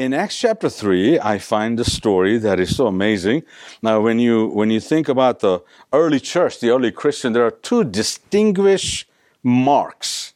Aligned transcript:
in 0.00 0.14
Acts 0.14 0.38
chapter 0.38 0.70
3, 0.70 1.20
I 1.20 1.38
find 1.38 1.78
the 1.78 1.84
story 1.84 2.38
that 2.38 2.58
is 2.58 2.74
so 2.74 2.86
amazing. 2.86 3.42
Now, 3.82 4.00
when 4.00 4.18
you, 4.18 4.46
when 4.46 4.70
you 4.70 4.80
think 4.80 5.08
about 5.08 5.40
the 5.40 5.62
early 5.92 6.20
church, 6.20 6.58
the 6.58 6.70
early 6.70 6.90
Christian, 6.90 7.34
there 7.34 7.44
are 7.44 7.50
two 7.50 7.84
distinguished 7.84 9.06
marks 9.42 10.32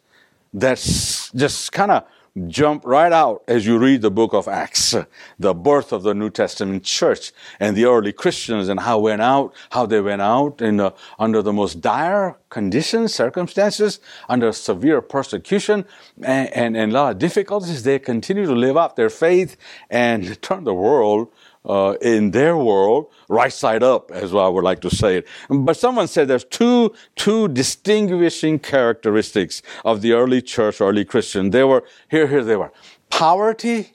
that 0.52 0.76
just 0.76 1.72
kind 1.72 1.90
of 1.92 2.04
jump 2.48 2.84
right 2.84 3.12
out 3.12 3.44
as 3.46 3.64
you 3.64 3.78
read 3.78 4.02
the 4.02 4.10
book 4.10 4.34
of 4.34 4.48
Acts, 4.48 4.94
the 5.38 5.54
birth 5.54 5.92
of 5.92 6.02
the 6.02 6.14
New 6.14 6.30
Testament 6.30 6.82
church 6.82 7.32
and 7.60 7.76
the 7.76 7.84
early 7.84 8.12
Christians 8.12 8.68
and 8.68 8.80
how 8.80 8.98
went 8.98 9.22
out, 9.22 9.54
how 9.70 9.86
they 9.86 10.00
went 10.00 10.20
out 10.20 10.60
in 10.60 10.78
the, 10.78 10.92
under 11.18 11.42
the 11.42 11.52
most 11.52 11.80
dire 11.80 12.36
conditions, 12.48 13.14
circumstances, 13.14 14.00
under 14.28 14.50
severe 14.52 15.00
persecution 15.00 15.84
and, 16.22 16.52
and, 16.52 16.76
and 16.76 16.90
a 16.90 16.94
lot 16.94 17.12
of 17.12 17.18
difficulties. 17.18 17.84
They 17.84 18.00
continue 18.00 18.46
to 18.46 18.54
live 18.54 18.76
out 18.76 18.96
their 18.96 19.10
faith 19.10 19.56
and 19.88 20.40
turn 20.42 20.64
the 20.64 20.74
world 20.74 21.28
uh, 21.64 21.96
in 22.00 22.30
their 22.30 22.56
world, 22.56 23.06
right 23.28 23.52
side 23.52 23.82
up, 23.82 24.10
as 24.10 24.34
I 24.34 24.48
would 24.48 24.64
like 24.64 24.80
to 24.80 24.90
say 24.90 25.18
it. 25.18 25.28
But 25.48 25.76
someone 25.76 26.08
said 26.08 26.28
there's 26.28 26.44
two, 26.44 26.94
two 27.16 27.48
distinguishing 27.48 28.58
characteristics 28.58 29.62
of 29.84 30.02
the 30.02 30.12
early 30.12 30.42
church, 30.42 30.80
early 30.80 31.04
Christian. 31.04 31.50
They 31.50 31.64
were, 31.64 31.84
here, 32.10 32.26
here 32.26 32.44
they 32.44 32.56
were. 32.56 32.72
Poverty 33.10 33.92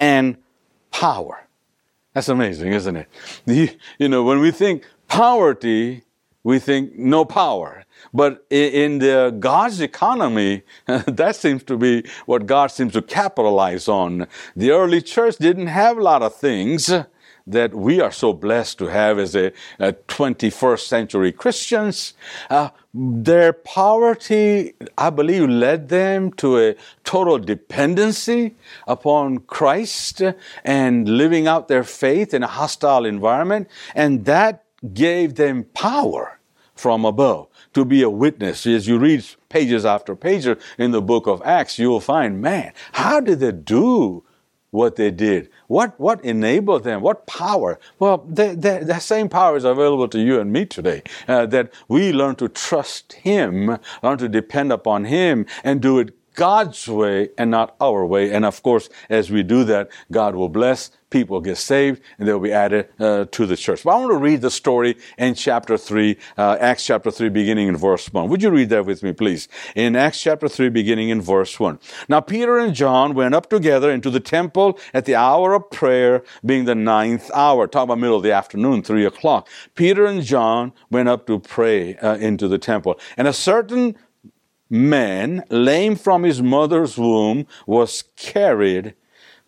and 0.00 0.36
power. 0.90 1.46
That's 2.12 2.28
amazing, 2.28 2.72
isn't 2.72 2.96
it? 2.96 3.08
You, 3.44 3.68
you 3.98 4.08
know, 4.08 4.22
when 4.22 4.40
we 4.40 4.50
think 4.50 4.84
poverty, 5.08 6.02
we 6.46 6.60
think 6.60 6.94
no 6.96 7.24
power. 7.24 7.84
But 8.14 8.46
in 8.50 9.00
the 9.00 9.36
God's 9.36 9.80
economy, 9.80 10.62
that 10.86 11.34
seems 11.34 11.64
to 11.64 11.76
be 11.76 12.04
what 12.26 12.46
God 12.46 12.68
seems 12.68 12.92
to 12.92 13.02
capitalize 13.02 13.88
on. 13.88 14.28
The 14.54 14.70
early 14.70 15.02
church 15.02 15.38
didn't 15.38 15.66
have 15.66 15.98
a 15.98 16.02
lot 16.02 16.22
of 16.22 16.36
things 16.36 16.92
that 17.48 17.74
we 17.74 18.00
are 18.00 18.12
so 18.12 18.32
blessed 18.32 18.78
to 18.78 18.86
have 18.86 19.18
as 19.18 19.34
a, 19.34 19.52
a 19.80 19.92
21st 19.92 20.86
century 20.86 21.32
Christians. 21.32 22.14
Uh, 22.48 22.68
their 22.94 23.52
poverty, 23.52 24.74
I 24.96 25.10
believe, 25.10 25.48
led 25.48 25.88
them 25.88 26.30
to 26.34 26.58
a 26.58 26.76
total 27.02 27.38
dependency 27.38 28.54
upon 28.86 29.38
Christ 29.38 30.22
and 30.64 31.08
living 31.08 31.48
out 31.48 31.66
their 31.66 31.84
faith 31.84 32.32
in 32.32 32.44
a 32.44 32.48
hostile 32.48 33.04
environment. 33.04 33.68
And 33.96 34.24
that 34.26 34.65
gave 34.92 35.34
them 35.34 35.64
power 35.74 36.38
from 36.74 37.04
above 37.04 37.48
to 37.72 37.84
be 37.84 38.02
a 38.02 38.10
witness. 38.10 38.66
As 38.66 38.86
you 38.86 38.98
read 38.98 39.24
pages 39.48 39.84
after 39.84 40.14
pages 40.14 40.56
in 40.78 40.90
the 40.90 41.02
book 41.02 41.26
of 41.26 41.42
Acts, 41.42 41.78
you'll 41.78 42.00
find, 42.00 42.40
man, 42.40 42.72
how 42.92 43.20
did 43.20 43.40
they 43.40 43.52
do 43.52 44.22
what 44.70 44.96
they 44.96 45.10
did? 45.10 45.48
What, 45.68 45.98
what 45.98 46.22
enabled 46.24 46.84
them? 46.84 47.00
What 47.00 47.26
power? 47.26 47.78
Well, 47.98 48.18
that 48.28 49.02
same 49.02 49.28
power 49.28 49.56
is 49.56 49.64
available 49.64 50.08
to 50.08 50.20
you 50.20 50.38
and 50.38 50.52
me 50.52 50.66
today. 50.66 51.02
Uh, 51.26 51.46
that 51.46 51.72
we 51.88 52.12
learn 52.12 52.36
to 52.36 52.48
trust 52.48 53.14
Him, 53.14 53.78
learn 54.02 54.18
to 54.18 54.28
depend 54.28 54.72
upon 54.72 55.04
Him, 55.04 55.46
and 55.64 55.80
do 55.80 55.98
it 55.98 56.15
God's 56.36 56.86
way 56.86 57.30
and 57.36 57.50
not 57.50 57.74
our 57.80 58.06
way. 58.06 58.32
And 58.32 58.44
of 58.44 58.62
course, 58.62 58.88
as 59.10 59.30
we 59.30 59.42
do 59.42 59.64
that, 59.64 59.90
God 60.12 60.36
will 60.36 60.50
bless 60.50 60.90
people 61.10 61.40
get 61.40 61.56
saved 61.56 62.02
and 62.18 62.26
they'll 62.26 62.40
be 62.40 62.52
added 62.52 62.88
uh, 62.98 63.24
to 63.30 63.46
the 63.46 63.56
church. 63.56 63.84
But 63.84 63.90
I 63.90 63.96
want 64.00 64.10
to 64.12 64.18
read 64.18 64.40
the 64.42 64.50
story 64.50 64.96
in 65.16 65.34
chapter 65.34 65.78
3, 65.78 66.16
uh, 66.36 66.58
Acts 66.60 66.84
chapter 66.84 67.10
3, 67.10 67.28
beginning 67.28 67.68
in 67.68 67.76
verse 67.76 68.12
1. 68.12 68.28
Would 68.28 68.42
you 68.42 68.50
read 68.50 68.68
that 68.70 68.84
with 68.84 69.02
me, 69.02 69.12
please? 69.12 69.48
In 69.74 69.96
Acts 69.96 70.20
chapter 70.20 70.48
3, 70.48 70.68
beginning 70.68 71.08
in 71.08 71.22
verse 71.22 71.58
1. 71.58 71.78
Now 72.08 72.20
Peter 72.20 72.58
and 72.58 72.74
John 72.74 73.14
went 73.14 73.34
up 73.34 73.48
together 73.48 73.90
into 73.90 74.10
the 74.10 74.20
temple 74.20 74.78
at 74.92 75.04
the 75.04 75.14
hour 75.14 75.54
of 75.54 75.70
prayer, 75.70 76.22
being 76.44 76.64
the 76.64 76.74
ninth 76.74 77.30
hour. 77.32 77.66
Talk 77.66 77.84
about 77.84 77.98
middle 77.98 78.16
of 78.16 78.22
the 78.22 78.32
afternoon, 78.32 78.82
3 78.82 79.06
o'clock. 79.06 79.48
Peter 79.74 80.06
and 80.06 80.22
John 80.22 80.72
went 80.90 81.08
up 81.08 81.26
to 81.28 81.38
pray 81.38 81.96
uh, 81.96 82.16
into 82.16 82.48
the 82.48 82.58
temple. 82.58 82.98
And 83.16 83.28
a 83.28 83.32
certain 83.32 83.96
man, 84.68 85.44
lame 85.50 85.96
from 85.96 86.22
his 86.22 86.42
mother's 86.42 86.98
womb, 86.98 87.46
was 87.66 88.04
carried 88.16 88.94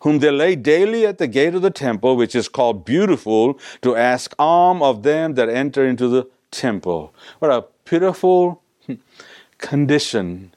whom 0.01 0.19
they 0.19 0.31
lay 0.31 0.55
daily 0.55 1.05
at 1.05 1.17
the 1.17 1.27
gate 1.27 1.53
of 1.53 1.61
the 1.61 1.69
temple, 1.69 2.15
which 2.15 2.33
is 2.33 2.47
called 2.47 2.85
Beautiful, 2.85 3.59
to 3.81 3.95
ask 3.95 4.33
alms 4.39 4.81
of 4.81 5.03
them 5.03 5.35
that 5.35 5.49
enter 5.49 5.85
into 5.85 6.07
the 6.07 6.27
temple. 6.51 7.13
What 7.39 7.51
a 7.51 7.65
pitiful 7.83 8.61
condition 9.57 10.53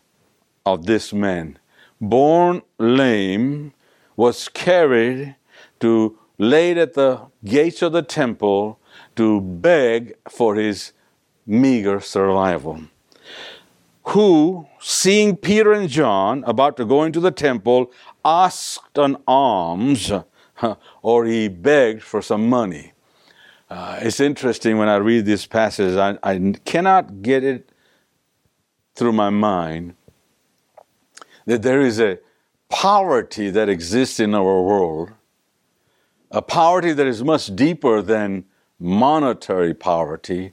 of 0.65 0.87
this 0.87 1.13
man. 1.13 1.59
Born 2.01 2.63
lame, 2.79 3.73
was 4.17 4.49
carried 4.49 5.37
to 5.81 6.19
laid 6.39 6.79
at 6.79 6.95
the 6.95 7.21
gates 7.45 7.83
of 7.83 7.93
the 7.93 8.03
temple 8.03 8.79
to 9.17 9.41
beg 9.41 10.15
for 10.29 10.55
his 10.55 10.93
meager 11.47 12.01
survival. 12.01 12.81
Who, 14.05 14.67
seeing 14.81 15.37
Peter 15.37 15.73
and 15.73 15.89
John 15.89 16.43
about 16.47 16.77
to 16.79 16.85
go 16.85 17.05
into 17.05 17.21
the 17.21 17.31
temple, 17.31 17.93
asked 18.25 18.99
an 18.99 19.17
alms 19.27 20.13
or 21.03 21.25
he 21.25 21.49
begged 21.49 22.03
for 22.03 22.21
some 22.21 22.49
money. 22.49 22.93
Uh, 23.71 24.01
it's 24.03 24.21
interesting 24.21 24.77
when 24.77 24.89
I 24.89 24.97
read 24.97 25.25
this 25.25 25.47
passage, 25.47 25.97
I, 25.97 26.19
I 26.23 26.55
cannot 26.65 27.23
get 27.23 27.43
it 27.43 27.73
through 28.95 29.13
my 29.13 29.31
mind 29.31 29.95
that 31.47 31.63
there 31.63 31.81
is 31.81 31.99
a 31.99 32.19
poverty 32.69 33.51
that 33.51 33.69
exists 33.69 34.21
in 34.21 34.35
our 34.35 34.63
world, 34.63 35.13
a 36.31 36.43
poverty 36.43 36.93
that 36.93 37.07
is 37.07 37.23
much 37.23 37.55
deeper 37.55 38.03
than 38.03 38.45
monetary 38.79 39.75
poverty, 39.75 40.53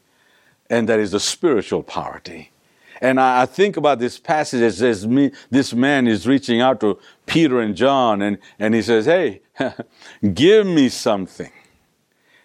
and 0.69 0.87
that 0.87 0.99
is 0.99 1.11
the 1.11 1.19
spiritual 1.19 1.83
poverty. 1.83 2.51
And 2.99 3.19
I, 3.19 3.43
I 3.43 3.45
think 3.45 3.77
about 3.77 3.99
this 3.99 4.19
passage 4.19 4.61
as, 4.61 4.81
as 4.81 5.07
me, 5.07 5.31
this 5.49 5.73
man 5.73 6.07
is 6.07 6.27
reaching 6.27 6.61
out 6.61 6.79
to 6.81 6.99
Peter 7.25 7.59
and 7.59 7.75
John 7.75 8.21
and, 8.21 8.37
and 8.57 8.73
he 8.73 8.81
says, 8.81 9.05
Hey, 9.05 9.41
give 10.33 10.67
me 10.67 10.89
something. 10.89 11.51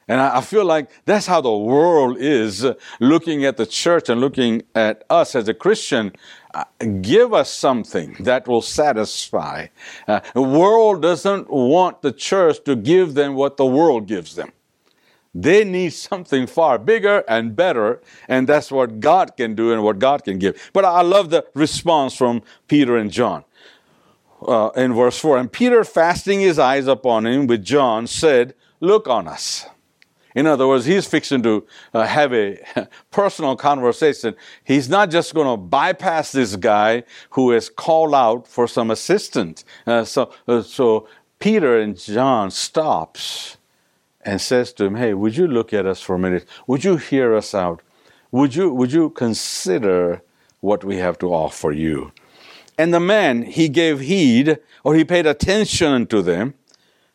And 0.06 0.20
I, 0.20 0.38
I 0.38 0.40
feel 0.40 0.64
like 0.64 0.90
that's 1.06 1.26
how 1.26 1.40
the 1.40 1.56
world 1.56 2.18
is 2.18 2.66
looking 3.00 3.44
at 3.44 3.56
the 3.56 3.66
church 3.66 4.08
and 4.08 4.20
looking 4.20 4.62
at 4.74 5.04
us 5.08 5.34
as 5.34 5.48
a 5.48 5.54
Christian. 5.54 6.12
Uh, 6.52 6.64
give 7.00 7.32
us 7.32 7.50
something 7.50 8.16
that 8.20 8.46
will 8.46 8.62
satisfy. 8.62 9.66
Uh, 10.06 10.20
the 10.34 10.42
world 10.42 11.02
doesn't 11.02 11.50
want 11.50 12.02
the 12.02 12.12
church 12.12 12.62
to 12.64 12.76
give 12.76 13.14
them 13.14 13.34
what 13.34 13.56
the 13.56 13.66
world 13.66 14.06
gives 14.06 14.36
them. 14.36 14.52
They 15.34 15.64
need 15.64 15.90
something 15.90 16.46
far 16.46 16.78
bigger 16.78 17.24
and 17.26 17.56
better, 17.56 18.00
and 18.28 18.46
that's 18.46 18.70
what 18.70 19.00
God 19.00 19.36
can 19.36 19.54
do 19.54 19.72
and 19.72 19.82
what 19.82 19.98
God 19.98 20.24
can 20.24 20.38
give. 20.38 20.70
But 20.72 20.84
I 20.84 21.02
love 21.02 21.30
the 21.30 21.44
response 21.54 22.14
from 22.14 22.42
Peter 22.68 22.96
and 22.96 23.10
John. 23.10 23.44
Uh, 24.46 24.70
in 24.76 24.92
verse 24.92 25.18
4, 25.18 25.38
and 25.38 25.50
Peter, 25.50 25.82
fasting 25.84 26.40
his 26.40 26.58
eyes 26.58 26.86
upon 26.86 27.26
him 27.26 27.46
with 27.46 27.64
John, 27.64 28.06
said, 28.06 28.54
Look 28.80 29.08
on 29.08 29.26
us. 29.26 29.66
In 30.34 30.46
other 30.46 30.66
words, 30.66 30.84
he's 30.84 31.06
fixing 31.06 31.42
to 31.44 31.66
uh, 31.94 32.06
have 32.06 32.34
a 32.34 32.58
personal 33.10 33.56
conversation. 33.56 34.34
He's 34.64 34.88
not 34.88 35.10
just 35.10 35.32
going 35.32 35.46
to 35.46 35.56
bypass 35.56 36.32
this 36.32 36.56
guy 36.56 37.04
who 37.30 37.52
has 37.52 37.70
called 37.70 38.14
out 38.14 38.46
for 38.46 38.66
some 38.66 38.90
assistance. 38.90 39.64
Uh, 39.86 40.04
so, 40.04 40.32
uh, 40.48 40.62
so 40.62 41.08
Peter 41.38 41.78
and 41.78 41.96
John 41.96 42.50
stops 42.50 43.56
and 44.24 44.40
says 44.40 44.72
to 44.74 44.84
him, 44.84 44.96
Hey, 44.96 45.14
would 45.14 45.36
you 45.36 45.46
look 45.46 45.72
at 45.72 45.86
us 45.86 46.00
for 46.00 46.16
a 46.16 46.18
minute? 46.18 46.46
Would 46.66 46.84
you 46.84 46.96
hear 46.96 47.34
us 47.34 47.54
out? 47.54 47.82
Would 48.30 48.54
you, 48.54 48.72
would 48.72 48.92
you 48.92 49.10
consider 49.10 50.22
what 50.60 50.82
we 50.82 50.96
have 50.96 51.18
to 51.18 51.32
offer 51.32 51.70
you? 51.70 52.12
And 52.76 52.92
the 52.92 53.00
man, 53.00 53.42
he 53.42 53.68
gave 53.68 54.00
heed 54.00 54.58
or 54.82 54.94
he 54.94 55.04
paid 55.04 55.26
attention 55.26 56.06
to 56.08 56.22
them, 56.22 56.54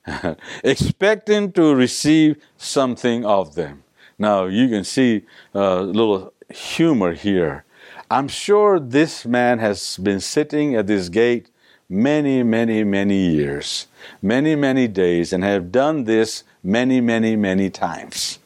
expecting 0.63 1.51
to 1.53 1.75
receive 1.75 2.37
something 2.57 3.25
of 3.25 3.55
them. 3.55 3.83
Now, 4.17 4.45
you 4.45 4.69
can 4.69 4.83
see 4.83 5.25
a 5.53 5.81
little 5.81 6.33
humor 6.49 7.13
here. 7.13 7.65
I'm 8.11 8.27
sure 8.27 8.79
this 8.79 9.25
man 9.25 9.59
has 9.59 9.97
been 9.97 10.19
sitting 10.19 10.75
at 10.75 10.87
this 10.87 11.09
gate 11.09 11.49
many, 11.89 12.43
many, 12.43 12.83
many 12.83 13.29
years, 13.29 13.87
many, 14.21 14.55
many 14.55 14.87
days, 14.87 15.33
and 15.33 15.43
have 15.43 15.71
done 15.71 16.05
this 16.05 16.43
many, 16.63 17.01
many, 17.01 17.35
many 17.35 17.69
times. 17.69 18.39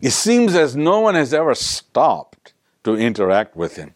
It 0.00 0.12
seems 0.12 0.54
as 0.54 0.74
no 0.74 1.00
one 1.00 1.14
has 1.14 1.34
ever 1.34 1.54
stopped 1.54 2.52
to 2.84 2.96
interact 2.96 3.56
with 3.56 3.76
him. 3.76 3.94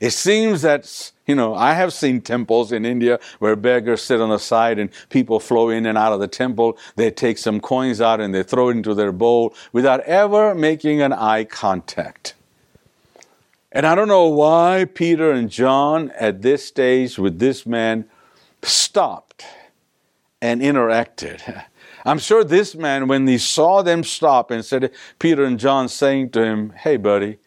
It 0.00 0.10
seems 0.10 0.62
that, 0.62 1.12
you 1.26 1.34
know, 1.34 1.54
I 1.54 1.74
have 1.74 1.92
seen 1.92 2.20
temples 2.20 2.72
in 2.72 2.84
India 2.84 3.18
where 3.38 3.56
beggars 3.56 4.02
sit 4.02 4.20
on 4.20 4.30
the 4.30 4.38
side 4.38 4.78
and 4.78 4.90
people 5.08 5.40
flow 5.40 5.70
in 5.70 5.86
and 5.86 5.96
out 5.96 6.12
of 6.12 6.20
the 6.20 6.28
temple. 6.28 6.76
They 6.96 7.10
take 7.10 7.38
some 7.38 7.60
coins 7.60 8.00
out 8.00 8.20
and 8.20 8.34
they 8.34 8.42
throw 8.42 8.68
it 8.68 8.76
into 8.76 8.94
their 8.94 9.12
bowl 9.12 9.54
without 9.72 10.00
ever 10.00 10.54
making 10.54 11.00
an 11.00 11.12
eye 11.12 11.44
contact. 11.44 12.34
And 13.72 13.86
I 13.86 13.94
don't 13.94 14.08
know 14.08 14.26
why 14.26 14.86
Peter 14.92 15.32
and 15.32 15.50
John 15.50 16.12
at 16.18 16.42
this 16.42 16.64
stage 16.64 17.18
with 17.18 17.38
this 17.38 17.66
man 17.66 18.04
stopped 18.62 19.44
and 20.44 20.60
interacted. 20.60 21.64
I'm 22.04 22.18
sure 22.18 22.44
this 22.44 22.74
man, 22.74 23.08
when 23.08 23.26
he 23.26 23.38
saw 23.38 23.80
them 23.80 24.04
stop 24.04 24.50
and 24.50 24.62
said, 24.62 24.90
Peter 25.18 25.42
and 25.42 25.58
John 25.58 25.88
saying 25.88 26.30
to 26.30 26.44
him, 26.44 26.74
Hey, 26.76 26.98
buddy, 26.98 27.38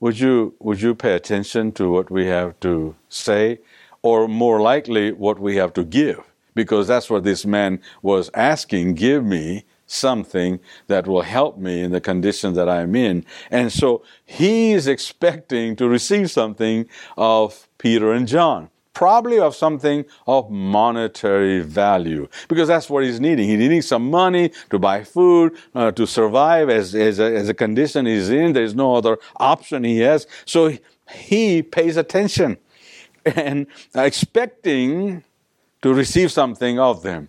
would 0.00 0.18
you, 0.18 0.54
would 0.58 0.80
you 0.80 0.94
pay 0.94 1.14
attention 1.14 1.72
to 1.72 1.90
what 1.90 2.10
we 2.10 2.24
have 2.26 2.58
to 2.60 2.96
say? 3.10 3.58
Or 4.00 4.26
more 4.26 4.62
likely, 4.62 5.12
what 5.12 5.38
we 5.38 5.56
have 5.56 5.74
to 5.74 5.84
give? 5.84 6.20
Because 6.54 6.88
that's 6.88 7.10
what 7.10 7.24
this 7.24 7.44
man 7.44 7.78
was 8.00 8.30
asking 8.32 8.94
give 8.94 9.22
me 9.22 9.64
something 9.86 10.58
that 10.86 11.06
will 11.06 11.22
help 11.22 11.58
me 11.58 11.82
in 11.82 11.92
the 11.92 12.00
condition 12.00 12.54
that 12.54 12.70
I'm 12.70 12.96
in. 12.96 13.24
And 13.50 13.70
so 13.70 14.02
he's 14.24 14.86
expecting 14.86 15.76
to 15.76 15.86
receive 15.86 16.30
something 16.30 16.88
of 17.18 17.68
Peter 17.76 18.12
and 18.12 18.26
John 18.26 18.70
probably 18.96 19.38
of 19.38 19.54
something 19.54 20.06
of 20.26 20.50
monetary 20.50 21.60
value 21.60 22.26
because 22.48 22.66
that's 22.66 22.88
what 22.88 23.04
he's 23.04 23.20
needing. 23.20 23.46
He's 23.46 23.58
needing 23.58 23.82
some 23.82 24.10
money 24.10 24.52
to 24.70 24.78
buy 24.78 25.04
food, 25.04 25.54
uh, 25.74 25.92
to 25.92 26.06
survive 26.06 26.70
as, 26.70 26.94
as, 26.94 27.18
a, 27.18 27.36
as 27.36 27.50
a 27.50 27.52
condition 27.52 28.06
he's 28.06 28.30
in. 28.30 28.54
There's 28.54 28.74
no 28.74 28.94
other 28.94 29.18
option 29.36 29.84
he 29.84 29.98
has. 29.98 30.26
So 30.46 30.78
he 31.12 31.60
pays 31.60 31.98
attention 31.98 32.56
and 33.26 33.66
expecting 33.94 35.22
to 35.82 35.92
receive 35.92 36.32
something 36.32 36.78
of 36.78 37.02
them. 37.02 37.28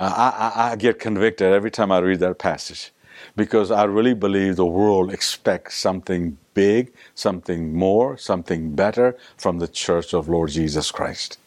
Uh, 0.00 0.12
I, 0.12 0.48
I, 0.48 0.72
I 0.72 0.76
get 0.76 0.98
convicted 0.98 1.52
every 1.52 1.70
time 1.70 1.92
I 1.92 2.00
read 2.00 2.18
that 2.18 2.40
passage 2.40 2.90
because 3.34 3.70
I 3.70 3.84
really 3.84 4.14
believe 4.14 4.56
the 4.56 4.66
world 4.66 5.12
expects 5.12 5.76
something 5.76 6.38
big, 6.54 6.92
something 7.14 7.74
more, 7.74 8.16
something 8.16 8.74
better 8.74 9.16
from 9.36 9.58
the 9.58 9.68
church 9.68 10.14
of 10.14 10.28
Lord 10.28 10.50
Jesus 10.50 10.90
Christ. 10.90 11.38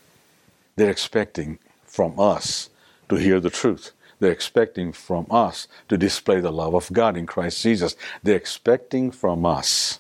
They're 0.76 0.92
expecting 0.92 1.60
from 1.86 2.20
us 2.20 2.70
to 3.10 3.16
hear 3.16 3.40
the 3.40 3.50
truth. 3.50 3.92
They're 4.20 4.32
expecting 4.32 4.92
from 4.92 5.28
us 5.32 5.68
to 5.88 5.98
display 5.98 6.42
the 6.42 6.52
love 6.52 6.74
of 6.74 6.92
God 6.92 7.18
in 7.18 7.26
Christ 7.26 7.64
Jesus. 7.64 7.96
They're 8.22 8.36
expecting 8.36 9.12
from 9.12 9.46
us 9.46 10.00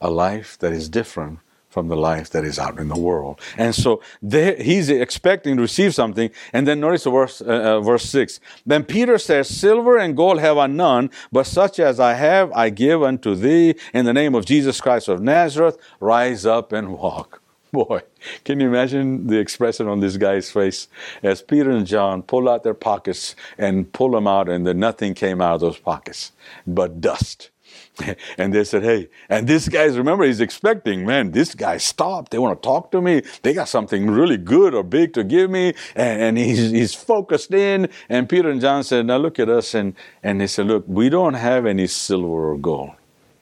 a 0.00 0.10
life 0.10 0.58
that 0.58 0.72
is 0.72 0.88
different 0.88 1.38
from 1.74 1.88
the 1.88 1.96
life 1.96 2.30
that 2.30 2.44
is 2.44 2.56
out 2.56 2.78
in 2.78 2.86
the 2.86 2.98
world. 2.98 3.40
And 3.58 3.74
so 3.74 4.00
there, 4.22 4.54
he's 4.56 4.88
expecting 4.88 5.56
to 5.56 5.62
receive 5.62 5.92
something. 5.92 6.30
And 6.52 6.68
then 6.68 6.78
notice 6.78 7.04
verse, 7.04 7.42
uh, 7.42 7.46
uh, 7.46 7.80
verse 7.80 8.04
6. 8.04 8.38
Then 8.64 8.84
Peter 8.84 9.18
says, 9.18 9.48
Silver 9.48 9.98
and 9.98 10.16
gold 10.16 10.38
have 10.38 10.56
I 10.56 10.68
none, 10.68 11.10
but 11.32 11.46
such 11.46 11.80
as 11.80 11.98
I 11.98 12.14
have 12.14 12.52
I 12.52 12.70
give 12.70 13.02
unto 13.02 13.34
thee. 13.34 13.74
In 13.92 14.04
the 14.06 14.12
name 14.12 14.36
of 14.36 14.46
Jesus 14.46 14.80
Christ 14.80 15.08
of 15.08 15.20
Nazareth, 15.20 15.76
rise 15.98 16.46
up 16.46 16.72
and 16.72 16.96
walk. 16.96 17.42
Boy, 17.72 18.02
can 18.44 18.60
you 18.60 18.68
imagine 18.68 19.26
the 19.26 19.38
expression 19.38 19.88
on 19.88 19.98
this 19.98 20.16
guy's 20.16 20.48
face 20.48 20.86
as 21.24 21.42
Peter 21.42 21.72
and 21.72 21.84
John 21.84 22.22
pull 22.22 22.48
out 22.48 22.62
their 22.62 22.80
pockets 22.90 23.34
and 23.58 23.92
pull 23.92 24.12
them 24.12 24.28
out, 24.28 24.48
and 24.48 24.64
then 24.64 24.78
nothing 24.78 25.12
came 25.12 25.40
out 25.40 25.56
of 25.56 25.60
those 25.60 25.78
pockets 25.78 26.30
but 26.68 27.00
dust. 27.00 27.50
and 28.38 28.52
they 28.52 28.64
said, 28.64 28.82
Hey, 28.82 29.08
and 29.28 29.46
this 29.46 29.68
guy's, 29.68 29.96
remember, 29.96 30.24
he's 30.24 30.40
expecting, 30.40 31.06
man, 31.06 31.30
this 31.30 31.54
guy 31.54 31.76
stopped. 31.76 32.30
They 32.30 32.38
want 32.38 32.60
to 32.60 32.66
talk 32.66 32.90
to 32.92 33.00
me. 33.00 33.22
They 33.42 33.54
got 33.54 33.68
something 33.68 34.10
really 34.10 34.36
good 34.36 34.74
or 34.74 34.82
big 34.82 35.14
to 35.14 35.24
give 35.24 35.50
me. 35.50 35.74
And, 35.94 36.22
and 36.22 36.38
he's, 36.38 36.70
he's 36.70 36.94
focused 36.94 37.52
in. 37.52 37.88
And 38.08 38.28
Peter 38.28 38.50
and 38.50 38.60
John 38.60 38.84
said, 38.84 39.06
Now 39.06 39.18
look 39.18 39.38
at 39.38 39.48
us. 39.48 39.74
And, 39.74 39.94
and 40.22 40.40
they 40.40 40.46
said, 40.46 40.66
Look, 40.66 40.84
we 40.86 41.08
don't 41.08 41.34
have 41.34 41.66
any 41.66 41.86
silver 41.86 42.50
or 42.50 42.58
gold. 42.58 42.92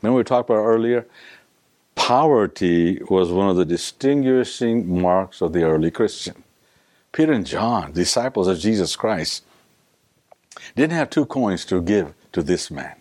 Remember 0.03 0.19
we 0.19 0.25
talked 0.25 0.51
about 0.51 0.63
earlier? 0.63 1.07
Poverty 1.95 3.01
was 3.09 3.31
one 3.31 3.49
of 3.49 3.57
the 3.57 3.65
distinguishing 3.65 5.01
marks 5.01 5.41
of 5.41 5.53
the 5.53 5.63
early 5.63 5.91
Christian. 5.91 6.43
Peter 7.13 7.33
and 7.33 7.47
John, 7.47 7.93
disciples 7.93 8.49
of 8.49 8.59
Jesus 8.59 8.97
Christ, 8.97 9.45
didn't 10.75 10.93
have 10.93 11.11
two 11.11 11.27
coins 11.27 11.65
to 11.67 11.81
give 11.83 12.15
to 12.33 12.43
this 12.43 12.71
man. 12.71 12.97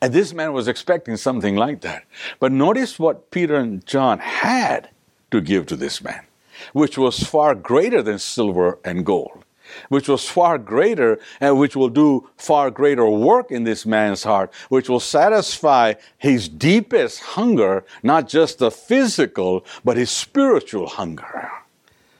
And 0.00 0.12
this 0.12 0.32
man 0.32 0.52
was 0.52 0.68
expecting 0.68 1.16
something 1.16 1.56
like 1.56 1.80
that. 1.80 2.04
But 2.38 2.52
notice 2.52 2.98
what 2.98 3.30
Peter 3.30 3.56
and 3.56 3.84
John 3.84 4.18
had 4.20 4.90
to 5.30 5.40
give 5.40 5.66
to 5.66 5.76
this 5.76 6.02
man, 6.02 6.24
which 6.72 6.96
was 6.96 7.22
far 7.22 7.54
greater 7.54 8.02
than 8.02 8.18
silver 8.18 8.78
and 8.84 9.04
gold, 9.04 9.44
which 9.88 10.08
was 10.08 10.28
far 10.28 10.56
greater 10.56 11.18
and 11.40 11.58
which 11.58 11.74
will 11.74 11.88
do 11.88 12.28
far 12.36 12.70
greater 12.70 13.08
work 13.08 13.50
in 13.50 13.64
this 13.64 13.84
man's 13.84 14.22
heart, 14.22 14.52
which 14.68 14.88
will 14.88 15.00
satisfy 15.00 15.94
his 16.16 16.48
deepest 16.48 17.20
hunger, 17.20 17.84
not 18.02 18.28
just 18.28 18.58
the 18.58 18.70
physical, 18.70 19.64
but 19.84 19.96
his 19.96 20.10
spiritual 20.10 20.86
hunger. 20.86 21.50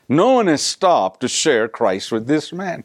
No 0.08 0.32
one 0.32 0.46
has 0.46 0.62
stopped 0.62 1.20
to 1.20 1.28
share 1.28 1.68
Christ 1.68 2.10
with 2.10 2.26
this 2.26 2.52
man. 2.52 2.84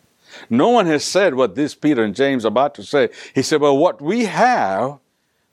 No 0.50 0.70
one 0.70 0.86
has 0.86 1.04
said 1.04 1.36
what 1.36 1.56
this 1.56 1.76
Peter 1.76 2.04
and 2.04 2.16
James 2.16 2.46
are 2.46 2.50
about 2.50 2.76
to 2.76 2.84
say. 2.84 3.10
He 3.34 3.42
said, 3.42 3.62
Well, 3.62 3.78
what 3.78 4.02
we 4.02 4.26
have, 4.26 5.00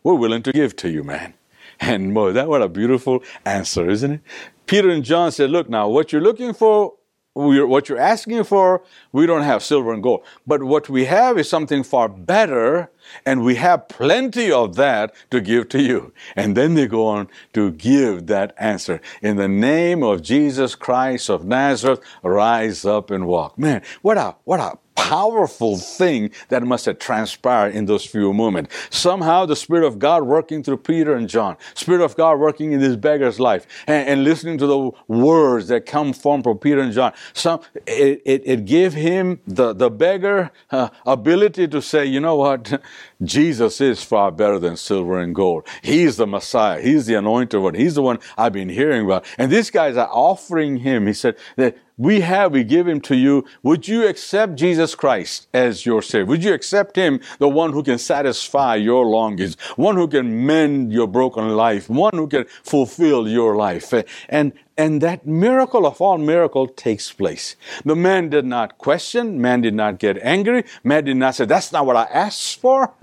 we're 0.02 0.14
willing 0.14 0.42
to 0.42 0.52
give 0.52 0.76
to 0.76 0.90
you, 0.90 1.04
man. 1.04 1.34
And 1.82 2.12
boy, 2.12 2.32
that 2.32 2.48
what 2.48 2.60
a 2.60 2.68
beautiful 2.68 3.22
answer, 3.46 3.88
isn't 3.88 4.12
it? 4.12 4.20
Peter 4.66 4.90
and 4.90 5.02
John 5.02 5.32
said, 5.32 5.48
Look 5.50 5.70
now, 5.70 5.88
what 5.88 6.12
you're 6.12 6.20
looking 6.20 6.52
for, 6.52 6.92
what 7.34 7.88
you're 7.88 7.98
asking 7.98 8.42
for, 8.44 8.82
we 9.12 9.24
don't 9.24 9.42
have 9.42 9.62
silver 9.62 9.92
and 9.92 10.02
gold. 10.02 10.24
But 10.46 10.64
what 10.64 10.88
we 10.88 11.04
have 11.04 11.38
is 11.38 11.48
something 11.48 11.84
far 11.84 12.08
better, 12.08 12.90
and 13.24 13.44
we 13.44 13.54
have 13.54 13.88
plenty 13.88 14.50
of 14.50 14.74
that 14.76 15.14
to 15.30 15.40
give 15.40 15.68
to 15.70 15.82
you. 15.82 16.12
And 16.34 16.56
then 16.56 16.74
they 16.74 16.86
go 16.86 17.06
on 17.06 17.28
to 17.52 17.70
give 17.70 18.26
that 18.26 18.54
answer. 18.58 19.00
In 19.22 19.36
the 19.36 19.48
name 19.48 20.02
of 20.02 20.22
Jesus 20.22 20.74
Christ 20.74 21.30
of 21.30 21.44
Nazareth, 21.44 22.00
rise 22.22 22.84
up 22.84 23.10
and 23.10 23.26
walk. 23.26 23.56
Man, 23.58 23.82
what 24.02 24.16
a, 24.16 24.34
what 24.44 24.60
a 24.60 24.78
powerful 25.00 25.78
thing 25.78 26.30
that 26.48 26.62
must 26.62 26.84
have 26.84 26.98
transpired 26.98 27.74
in 27.74 27.86
those 27.86 28.04
few 28.04 28.32
moments. 28.32 28.74
Somehow 28.90 29.46
the 29.46 29.56
Spirit 29.56 29.86
of 29.86 29.98
God 29.98 30.24
working 30.24 30.62
through 30.62 30.76
Peter 30.78 31.14
and 31.14 31.28
John, 31.28 31.56
Spirit 31.74 32.02
of 32.02 32.16
God 32.16 32.38
working 32.38 32.72
in 32.72 32.80
this 32.80 32.96
beggar's 32.96 33.40
life, 33.40 33.66
and, 33.86 34.08
and 34.08 34.24
listening 34.24 34.58
to 34.58 34.66
the 34.66 34.90
words 35.08 35.68
that 35.68 35.86
come 35.86 36.12
from, 36.12 36.42
Peter 36.58 36.80
and 36.80 36.92
John. 36.92 37.12
Some, 37.32 37.60
it, 37.86 38.22
it, 38.24 38.42
it 38.44 38.64
gave 38.66 38.92
him, 38.92 39.40
the, 39.46 39.72
the 39.72 39.90
beggar, 39.90 40.50
uh, 40.70 40.90
ability 41.06 41.68
to 41.68 41.80
say, 41.80 42.04
you 42.04 42.20
know 42.20 42.36
what? 42.36 42.82
Jesus 43.22 43.80
is 43.80 44.02
far 44.02 44.30
better 44.30 44.58
than 44.58 44.76
silver 44.76 45.18
and 45.18 45.34
gold. 45.34 45.66
He's 45.82 46.16
the 46.16 46.26
Messiah. 46.26 46.80
He's 46.80 47.06
the 47.06 47.14
anointed 47.14 47.60
one. 47.60 47.74
He's 47.74 47.94
the 47.94 48.02
one 48.02 48.18
I've 48.36 48.52
been 48.52 48.68
hearing 48.68 49.04
about. 49.04 49.24
And 49.38 49.50
these 49.50 49.70
guys 49.70 49.96
are 49.96 50.08
offering 50.08 50.78
him. 50.78 51.06
He 51.06 51.12
said 51.12 51.36
that 51.56 51.76
we 52.00 52.20
have, 52.20 52.52
we 52.52 52.64
give 52.64 52.88
him 52.88 52.98
to 53.02 53.14
you. 53.14 53.44
Would 53.62 53.86
you 53.86 54.08
accept 54.08 54.54
Jesus 54.54 54.94
Christ 54.94 55.48
as 55.52 55.84
your 55.84 56.00
Savior? 56.00 56.24
Would 56.24 56.42
you 56.42 56.54
accept 56.54 56.96
him, 56.96 57.20
the 57.38 57.48
one 57.48 57.74
who 57.74 57.82
can 57.82 57.98
satisfy 57.98 58.76
your 58.76 59.04
longings, 59.04 59.60
one 59.76 59.96
who 59.96 60.08
can 60.08 60.46
mend 60.46 60.94
your 60.94 61.06
broken 61.06 61.50
life, 61.50 61.90
one 61.90 62.14
who 62.14 62.26
can 62.26 62.46
fulfill 62.62 63.28
your 63.28 63.54
life? 63.54 63.92
And, 64.30 64.54
and 64.78 65.02
that 65.02 65.26
miracle 65.26 65.86
of 65.86 66.00
all 66.00 66.16
miracle 66.16 66.68
takes 66.68 67.12
place. 67.12 67.54
The 67.84 67.96
man 67.96 68.30
did 68.30 68.46
not 68.46 68.78
question, 68.78 69.38
man 69.38 69.60
did 69.60 69.74
not 69.74 69.98
get 69.98 70.16
angry, 70.22 70.64
man 70.82 71.04
did 71.04 71.18
not 71.18 71.34
say, 71.34 71.44
that's 71.44 71.70
not 71.70 71.84
what 71.84 71.96
I 71.96 72.04
asked 72.04 72.60
for. 72.60 72.94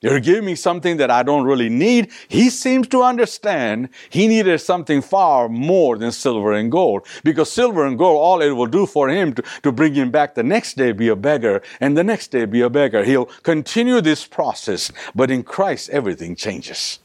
You're 0.00 0.20
giving 0.20 0.44
me 0.44 0.54
something 0.54 0.98
that 0.98 1.10
I 1.10 1.24
don't 1.24 1.44
really 1.44 1.68
need. 1.68 2.12
He 2.28 2.50
seems 2.50 2.86
to 2.88 3.02
understand 3.02 3.88
he 4.10 4.28
needed 4.28 4.60
something 4.60 5.02
far 5.02 5.48
more 5.48 5.98
than 5.98 6.12
silver 6.12 6.52
and 6.52 6.70
gold. 6.70 7.04
Because 7.24 7.50
silver 7.50 7.84
and 7.84 7.98
gold, 7.98 8.22
all 8.22 8.40
it 8.40 8.52
will 8.52 8.66
do 8.66 8.86
for 8.86 9.08
him 9.08 9.32
to, 9.34 9.42
to 9.64 9.72
bring 9.72 9.94
him 9.94 10.12
back 10.12 10.36
the 10.36 10.44
next 10.44 10.76
day 10.76 10.92
be 10.92 11.08
a 11.08 11.16
beggar 11.16 11.62
and 11.80 11.98
the 11.98 12.04
next 12.04 12.28
day 12.28 12.44
be 12.44 12.60
a 12.60 12.70
beggar. 12.70 13.02
He'll 13.02 13.26
continue 13.42 14.00
this 14.00 14.24
process. 14.24 14.92
But 15.16 15.32
in 15.32 15.42
Christ, 15.42 15.90
everything 15.90 16.36
changes. 16.36 17.00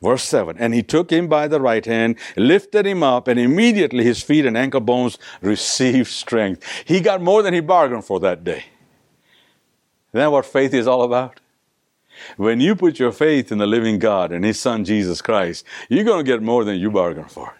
Verse 0.00 0.22
7 0.22 0.56
And 0.58 0.74
he 0.74 0.84
took 0.84 1.10
him 1.10 1.26
by 1.26 1.48
the 1.48 1.60
right 1.60 1.84
hand, 1.84 2.16
lifted 2.36 2.86
him 2.86 3.02
up, 3.02 3.26
and 3.26 3.40
immediately 3.40 4.04
his 4.04 4.22
feet 4.22 4.46
and 4.46 4.56
ankle 4.56 4.80
bones 4.80 5.18
received 5.40 6.10
strength. 6.10 6.64
He 6.84 7.00
got 7.00 7.20
more 7.20 7.42
than 7.42 7.54
he 7.54 7.60
bargained 7.60 8.04
for 8.04 8.20
that 8.20 8.44
day. 8.44 8.66
Isn't 10.10 10.20
that 10.20 10.30
what 10.30 10.46
faith 10.46 10.74
is 10.74 10.86
all 10.86 11.02
about? 11.02 11.40
When 12.36 12.60
you 12.60 12.74
put 12.74 12.98
your 12.98 13.12
faith 13.12 13.52
in 13.52 13.58
the 13.58 13.66
living 13.66 13.98
God 13.98 14.32
and 14.32 14.44
His 14.44 14.58
Son 14.58 14.84
Jesus 14.84 15.22
Christ, 15.22 15.64
you're 15.88 16.04
going 16.04 16.24
to 16.24 16.30
get 16.30 16.42
more 16.42 16.64
than 16.64 16.78
you 16.78 16.90
bargained 16.90 17.30
for. 17.30 17.54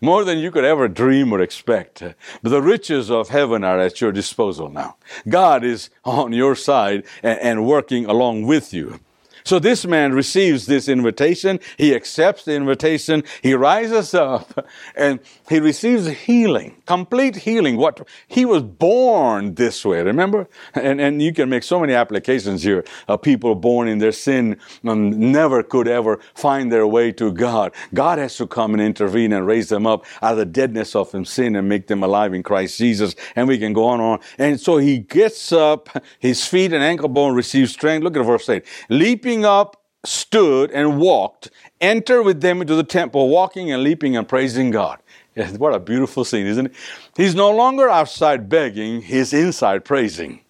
More 0.00 0.24
than 0.24 0.38
you 0.38 0.50
could 0.50 0.64
ever 0.64 0.86
dream 0.86 1.32
or 1.32 1.40
expect. 1.40 2.00
But 2.00 2.50
the 2.50 2.62
riches 2.62 3.10
of 3.10 3.30
heaven 3.30 3.64
are 3.64 3.80
at 3.80 4.00
your 4.00 4.12
disposal 4.12 4.68
now. 4.68 4.96
God 5.28 5.64
is 5.64 5.90
on 6.04 6.32
your 6.32 6.54
side 6.54 7.04
and, 7.22 7.38
and 7.40 7.66
working 7.66 8.06
along 8.06 8.46
with 8.46 8.72
you. 8.72 9.00
So 9.48 9.58
this 9.58 9.86
man 9.86 10.12
receives 10.12 10.66
this 10.66 10.88
invitation. 10.88 11.58
He 11.78 11.94
accepts 11.94 12.44
the 12.44 12.52
invitation. 12.52 13.24
He 13.42 13.54
rises 13.54 14.12
up 14.12 14.68
and 14.94 15.20
he 15.48 15.58
receives 15.58 16.06
healing, 16.06 16.82
complete 16.84 17.34
healing. 17.34 17.78
What 17.78 18.06
he 18.26 18.44
was 18.44 18.62
born 18.62 19.54
this 19.54 19.86
way, 19.86 20.02
remember? 20.02 20.50
And, 20.74 21.00
and 21.00 21.22
you 21.22 21.32
can 21.32 21.48
make 21.48 21.62
so 21.62 21.80
many 21.80 21.94
applications 21.94 22.62
here. 22.62 22.84
People 23.22 23.54
born 23.54 23.88
in 23.88 24.00
their 24.00 24.12
sin 24.12 24.58
never 24.82 25.62
could 25.62 25.88
ever 25.88 26.20
find 26.34 26.70
their 26.70 26.86
way 26.86 27.10
to 27.12 27.32
God. 27.32 27.72
God 27.94 28.18
has 28.18 28.36
to 28.36 28.46
come 28.46 28.74
and 28.74 28.82
intervene 28.82 29.32
and 29.32 29.46
raise 29.46 29.70
them 29.70 29.86
up 29.86 30.04
out 30.20 30.32
of 30.32 30.36
the 30.36 30.44
deadness 30.44 30.94
of 30.94 31.08
sin 31.26 31.56
and 31.56 31.66
make 31.66 31.86
them 31.86 32.02
alive 32.02 32.34
in 32.34 32.42
Christ 32.42 32.76
Jesus. 32.76 33.14
And 33.34 33.48
we 33.48 33.56
can 33.56 33.72
go 33.72 33.86
on 33.86 34.00
and 34.00 34.08
on. 34.10 34.20
And 34.36 34.60
so 34.60 34.76
he 34.76 34.98
gets 34.98 35.52
up, 35.52 35.88
his 36.18 36.46
feet 36.46 36.74
and 36.74 36.84
ankle 36.84 37.08
bone 37.08 37.34
receive 37.34 37.70
strength. 37.70 38.04
Look 38.04 38.14
at 38.14 38.26
verse 38.26 38.46
8. 38.46 38.62
Leaping 38.90 39.37
up, 39.44 39.82
stood 40.04 40.70
and 40.70 40.98
walked, 40.98 41.50
enter 41.80 42.22
with 42.22 42.40
them 42.40 42.60
into 42.60 42.74
the 42.74 42.84
temple, 42.84 43.28
walking 43.28 43.70
and 43.70 43.82
leaping 43.82 44.16
and 44.16 44.28
praising 44.28 44.70
God. 44.70 44.98
What 45.56 45.72
a 45.72 45.78
beautiful 45.78 46.24
scene, 46.24 46.46
isn't 46.46 46.66
it? 46.66 46.72
He's 47.16 47.34
no 47.34 47.50
longer 47.50 47.88
outside 47.88 48.48
begging, 48.48 49.02
he's 49.02 49.32
inside 49.32 49.84
praising. 49.84 50.40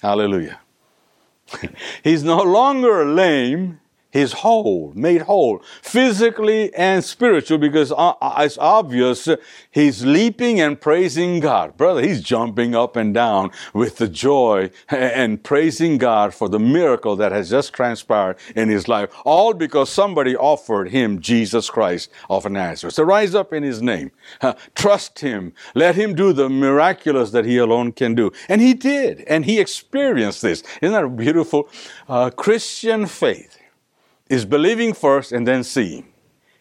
Hallelujah. 0.00 0.58
he's 2.02 2.24
no 2.24 2.42
longer 2.42 3.04
lame, 3.04 3.78
He's 4.12 4.32
whole, 4.32 4.92
made 4.94 5.22
whole, 5.22 5.62
physically 5.80 6.72
and 6.74 7.02
spiritual, 7.02 7.56
because 7.56 7.90
uh, 7.90 8.12
uh, 8.20 8.34
it's 8.40 8.58
obvious 8.58 9.26
he's 9.70 10.04
leaping 10.04 10.60
and 10.60 10.78
praising 10.78 11.40
God. 11.40 11.78
Brother, 11.78 12.02
he's 12.02 12.20
jumping 12.20 12.74
up 12.74 12.94
and 12.94 13.14
down 13.14 13.52
with 13.72 13.96
the 13.96 14.08
joy 14.08 14.70
and 14.90 15.42
praising 15.42 15.96
God 15.96 16.34
for 16.34 16.50
the 16.50 16.58
miracle 16.58 17.16
that 17.16 17.32
has 17.32 17.48
just 17.48 17.72
transpired 17.72 18.36
in 18.54 18.68
his 18.68 18.86
life, 18.86 19.08
all 19.24 19.54
because 19.54 19.88
somebody 19.88 20.36
offered 20.36 20.90
him 20.90 21.22
Jesus 21.22 21.70
Christ 21.70 22.10
of 22.28 22.44
Nazareth. 22.50 22.94
So 22.94 23.04
rise 23.04 23.34
up 23.34 23.54
in 23.54 23.62
his 23.62 23.80
name, 23.80 24.10
trust 24.74 25.20
him, 25.20 25.54
let 25.74 25.94
him 25.94 26.14
do 26.14 26.34
the 26.34 26.50
miraculous 26.50 27.30
that 27.30 27.46
he 27.46 27.56
alone 27.56 27.92
can 27.92 28.14
do. 28.14 28.30
And 28.50 28.60
he 28.60 28.74
did, 28.74 29.22
and 29.22 29.46
he 29.46 29.58
experienced 29.58 30.42
this. 30.42 30.62
Isn't 30.82 30.92
that 30.92 31.16
beautiful? 31.16 31.70
Uh, 32.06 32.28
Christian 32.28 33.06
faith 33.06 33.58
is 34.32 34.46
believing 34.46 34.94
first 34.94 35.30
and 35.30 35.46
then 35.46 35.62
seeing. 35.62 36.11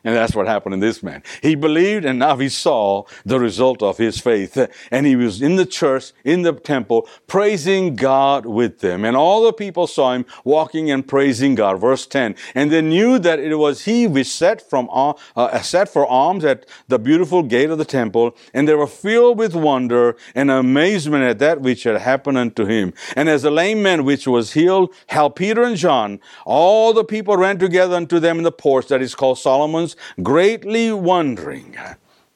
And 0.03 0.15
that's 0.15 0.36
what 0.36 0.48
happened 0.48 0.74
in 0.74 0.79
this 0.79 1.03
man. 1.03 1.22
He 1.41 1.53
believed 1.53 2.05
and 2.05 2.17
now 2.17 2.36
he 2.38 2.50
saw 2.50 3.03
the 3.24 3.39
result 3.39 3.84
of 3.84 3.98
his 3.98 4.20
faith. 4.20 4.58
And 4.89 5.05
he 5.05 5.15
was 5.15 5.41
in 5.41 5.58
the 5.58 5.65
church, 5.65 6.12
in 6.24 6.41
the 6.41 6.53
temple, 6.53 7.08
praising 7.27 7.96
God 7.96 8.46
with 8.48 8.79
them. 8.79 9.05
And 9.05 9.15
all 9.15 9.43
the 9.43 9.53
people 9.53 9.86
saw 9.86 10.13
him 10.13 10.25
walking 10.43 10.89
and 10.89 11.08
praising 11.08 11.53
God. 11.53 11.79
Verse 11.79 12.08
10. 12.08 12.36
And 12.55 12.72
they 12.72 12.81
knew 12.81 13.20
that 13.20 13.39
it 13.39 13.55
was 13.55 13.86
he 13.86 14.08
which 14.08 14.27
sat 14.27 14.67
from, 14.67 14.89
uh, 14.91 15.13
uh 15.36 15.62
sat 15.62 15.88
for 15.88 16.05
alms 16.08 16.43
at 16.46 16.65
the 16.88 16.98
beautiful 16.98 17.43
gate 17.43 17.70
of 17.70 17.77
the 17.77 17.86
temple. 17.86 18.36
And 18.55 18.67
they 18.67 18.75
were 18.75 18.88
filled 18.88 19.38
with 19.38 19.53
wonder 19.53 20.15
and 20.34 20.50
amazement 20.50 21.24
at 21.24 21.39
that 21.39 21.62
which 21.62 21.84
had 21.84 21.98
happened 21.98 22.39
unto 22.39 22.65
him. 22.65 22.93
And 23.15 23.29
as 23.29 23.43
the 23.43 23.51
lame 23.51 23.84
man 23.84 24.03
which 24.03 24.27
was 24.27 24.53
healed 24.53 24.93
helped 25.08 25.38
Peter 25.38 25.62
and 25.62 25.77
John, 25.77 26.20
all 26.46 26.91
the 26.91 27.03
people 27.03 27.38
ran 27.38 27.60
together 27.60 27.96
unto 27.96 28.20
them 28.20 28.38
in 28.38 28.43
the 28.43 28.51
porch 28.51 28.88
that 28.88 29.01
is 29.01 29.13
called 29.13 29.38
Solomon's 29.38 29.90
greatly 30.21 30.91
wondering. 30.91 31.77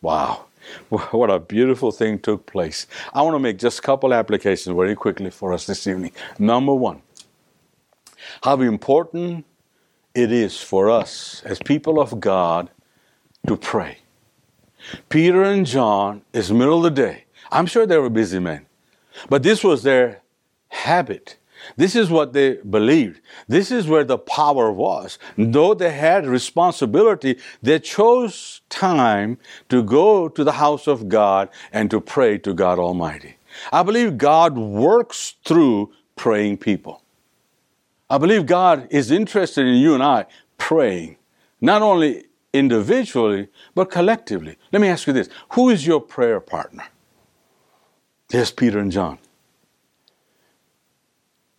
Wow. 0.02 0.46
What 1.12 1.30
a 1.30 1.40
beautiful 1.40 1.92
thing 1.92 2.20
took 2.20 2.46
place. 2.48 2.88
I 3.14 3.22
want 3.22 3.36
to 3.36 3.40
make 3.40 3.58
just 3.58 3.80
a 3.80 3.82
couple 3.82 4.14
applications 4.14 4.76
very 4.76 4.96
quickly 4.96 5.30
for 5.30 5.54
us 5.54 5.66
this 5.68 5.86
evening. 5.88 6.12
Number 6.40 6.74
one, 6.74 7.02
how 8.44 8.60
important 8.62 9.46
it 10.16 10.32
is 10.32 10.60
for 10.60 10.90
us 10.90 11.44
as 11.46 11.60
people 11.60 12.00
of 12.00 12.20
God 12.20 12.70
to 13.48 13.56
pray. 13.58 14.00
Peter 15.10 15.44
and 15.44 15.66
John, 15.66 16.22
it's 16.34 16.50
middle 16.50 16.78
of 16.86 16.96
the 16.96 17.02
day. 17.02 17.26
I'm 17.52 17.66
sure 17.66 17.86
they 17.86 17.98
were 17.98 18.10
busy 18.10 18.40
men, 18.40 18.66
but 19.30 19.44
this 19.44 19.64
was 19.64 19.84
their 19.84 20.22
habit. 20.70 21.38
This 21.78 21.96
is 21.96 22.10
what 22.10 22.34
they 22.34 22.56
believed. 22.56 23.22
This 23.48 23.72
is 23.72 23.88
where 23.88 24.04
the 24.04 24.18
power 24.18 24.72
was. 24.72 25.18
Though 25.38 25.74
they 25.74 25.92
had 25.92 26.26
responsibility, 26.26 27.38
they 27.62 27.80
chose 27.80 28.62
time 28.70 29.38
to 29.70 29.84
go 29.84 30.28
to 30.30 30.44
the 30.44 30.54
house 30.54 30.88
of 30.88 31.10
God 31.10 31.50
and 31.72 31.90
to 31.92 32.00
pray 32.02 32.38
to 32.40 32.54
God 32.54 32.80
Almighty. 32.80 33.38
I 33.72 33.84
believe 33.84 34.18
God 34.18 34.58
works 34.58 35.36
through 35.46 35.94
praying 36.16 36.58
people. 36.58 37.02
I 38.10 38.18
believe 38.18 38.46
God 38.46 38.88
is 38.92 39.12
interested 39.12 39.66
in 39.66 39.76
you 39.76 39.94
and 39.94 40.04
I 40.04 40.26
praying, 40.58 41.18
not 41.60 41.82
only 41.82 42.26
individually, 42.54 43.48
but 43.74 43.90
collectively. 43.92 44.58
Let 44.72 44.82
me 44.82 44.88
ask 44.88 45.08
you 45.08 45.14
this 45.14 45.30
Who 45.54 45.70
is 45.70 45.86
your 45.86 46.00
prayer 46.00 46.40
partner? 46.40 46.86
Yes, 48.32 48.52
Peter 48.52 48.80
and 48.80 48.92
John. 48.92 49.20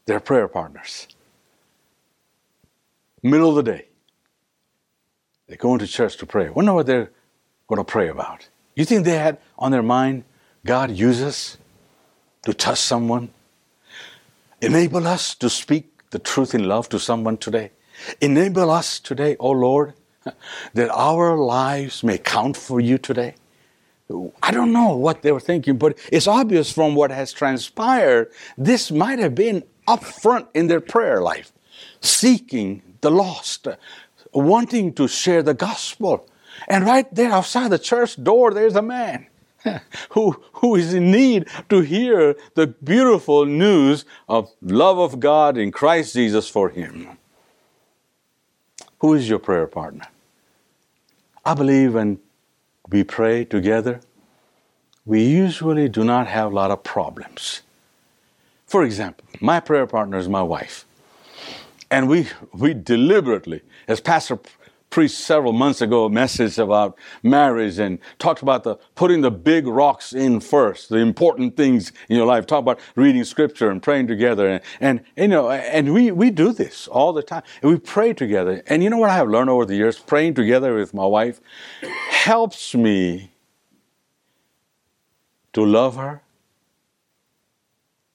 They're 0.07 0.21
prayer 0.21 0.49
partners. 0.49 1.09
Middle 3.23 3.51
of 3.51 3.57
the 3.57 3.73
day, 3.73 3.87
they 5.49 5.57
go 5.57 5.73
into 5.73 5.87
church 5.87 6.17
to 6.19 6.27
pray. 6.27 6.49
Wonder 6.49 6.73
what 6.73 6.87
they're 6.87 7.11
going 7.67 7.79
to 7.79 7.85
pray 7.85 8.09
about. 8.09 8.49
You 8.77 8.85
think 8.85 9.05
they 9.05 9.19
had 9.19 9.39
on 9.59 9.73
their 9.73 9.83
mind, 9.83 10.25
God 10.65 10.91
use 10.93 11.23
us 11.23 11.59
to 12.45 12.55
touch 12.55 12.79
someone? 12.79 13.31
Enable 14.61 15.07
us 15.07 15.35
to 15.37 15.51
speak 15.51 15.91
the 16.11 16.19
truth 16.19 16.55
in 16.55 16.65
love 16.65 16.89
to 16.91 16.99
someone 16.99 17.37
today. 17.37 17.73
Enable 18.21 18.71
us 18.71 19.01
today, 19.01 19.37
oh 19.41 19.51
Lord, 19.51 19.95
that 20.75 20.91
our 20.91 21.37
lives 21.37 22.05
may 22.05 22.19
count 22.19 22.57
for 22.57 22.81
you 22.81 22.99
today. 22.99 23.35
I 24.43 24.53
don't 24.53 24.73
know 24.73 24.95
what 24.95 25.23
they 25.23 25.33
were 25.33 25.41
thinking, 25.41 25.79
but 25.79 25.99
it's 26.13 26.29
obvious 26.29 26.71
from 26.71 26.95
what 26.95 27.11
has 27.11 27.33
transpired, 27.33 28.31
this 28.57 28.93
might 28.93 29.19
have 29.19 29.35
been 29.35 29.65
up 29.87 30.05
front 30.05 30.49
in 30.55 30.67
their 30.67 30.81
prayer 30.81 31.21
life, 31.21 31.53
seeking 32.01 32.83
the 33.01 33.11
lost, 33.11 33.69
wanting 34.33 34.93
to 34.95 35.09
share 35.09 35.43
the 35.43 35.55
gospel. 35.55 36.29
And 36.69 36.85
right 36.85 37.13
there 37.15 37.31
outside 37.31 37.71
the 37.71 37.79
church 37.79 38.23
door, 38.23 38.53
there's 38.53 38.77
a 38.77 38.83
man 38.83 39.27
who, 40.11 40.43
who 40.55 40.77
is 40.77 40.95
in 40.95 41.11
need 41.11 41.49
to 41.69 41.81
hear 41.81 42.37
the 42.55 42.67
beautiful 42.67 43.45
news 43.45 44.05
of 44.29 44.51
love 44.61 44.99
of 44.99 45.21
God 45.21 45.57
in 45.59 45.71
Christ 45.71 46.15
Jesus 46.15 46.49
for 46.49 46.71
him. 46.71 47.19
Who 49.01 49.15
is 49.15 49.29
your 49.29 49.39
prayer 49.39 49.67
partner? 49.67 50.07
I 51.45 51.55
believe 51.55 51.95
when 51.95 52.19
we 52.89 53.05
pray 53.05 53.45
together, 53.45 54.01
we 55.05 55.23
usually 55.23 55.89
do 55.89 56.03
not 56.03 56.27
have 56.27 56.51
a 56.51 56.55
lot 56.55 56.71
of 56.71 56.83
problems. 56.83 57.63
For 58.67 58.83
example, 58.83 59.25
my 59.41 59.61
prayer 59.61 59.87
partner 59.87 60.19
is 60.19 60.29
my 60.29 60.43
wife. 60.43 60.85
And 61.91 62.09
we, 62.09 62.29
we 62.53 62.75
deliberately, 62.75 63.63
as 63.87 64.01
Pastor 64.01 64.41
preached 64.91 65.15
several 65.15 65.53
months 65.53 65.81
ago 65.81 66.05
a 66.05 66.11
message 66.11 66.59
about 66.59 66.97
marriage 67.23 67.79
and 67.79 67.99
talked 68.19 68.43
about 68.43 68.65
the 68.65 68.77
putting 68.95 69.21
the 69.21 69.31
big 69.31 69.67
rocks 69.67 70.13
in 70.13 70.41
first, 70.41 70.89
the 70.89 70.97
important 70.97 71.57
things 71.57 71.93
in 72.09 72.17
your 72.17 72.27
life. 72.27 72.47
Talk 72.47 72.61
about 72.61 72.81
reading 72.97 73.23
scripture 73.25 73.71
and 73.71 73.83
praying 73.83 74.07
together. 74.09 74.49
And, 74.49 74.63
and 74.81 75.01
you 75.17 75.29
know, 75.29 75.51
and 75.51 75.93
we, 75.93 76.11
we 76.11 76.31
do 76.31 76.53
this 76.53 76.89
all 76.89 77.13
the 77.13 77.23
time. 77.23 77.43
And 77.63 77.71
we 77.71 77.79
pray 77.79 78.15
together. 78.15 78.63
And 78.67 78.83
you 78.83 78.91
know 78.91 78.99
what 78.99 79.11
I 79.11 79.17
have 79.17 79.29
learned 79.29 79.51
over 79.51 79.65
the 79.65 79.77
years? 79.77 79.99
Praying 79.99 80.35
together 80.35 80.75
with 80.75 80.93
my 80.95 81.07
wife 81.07 81.41
helps 82.11 82.75
me 82.75 83.31
to 85.53 85.65
love 85.65 85.97
her 85.97 86.23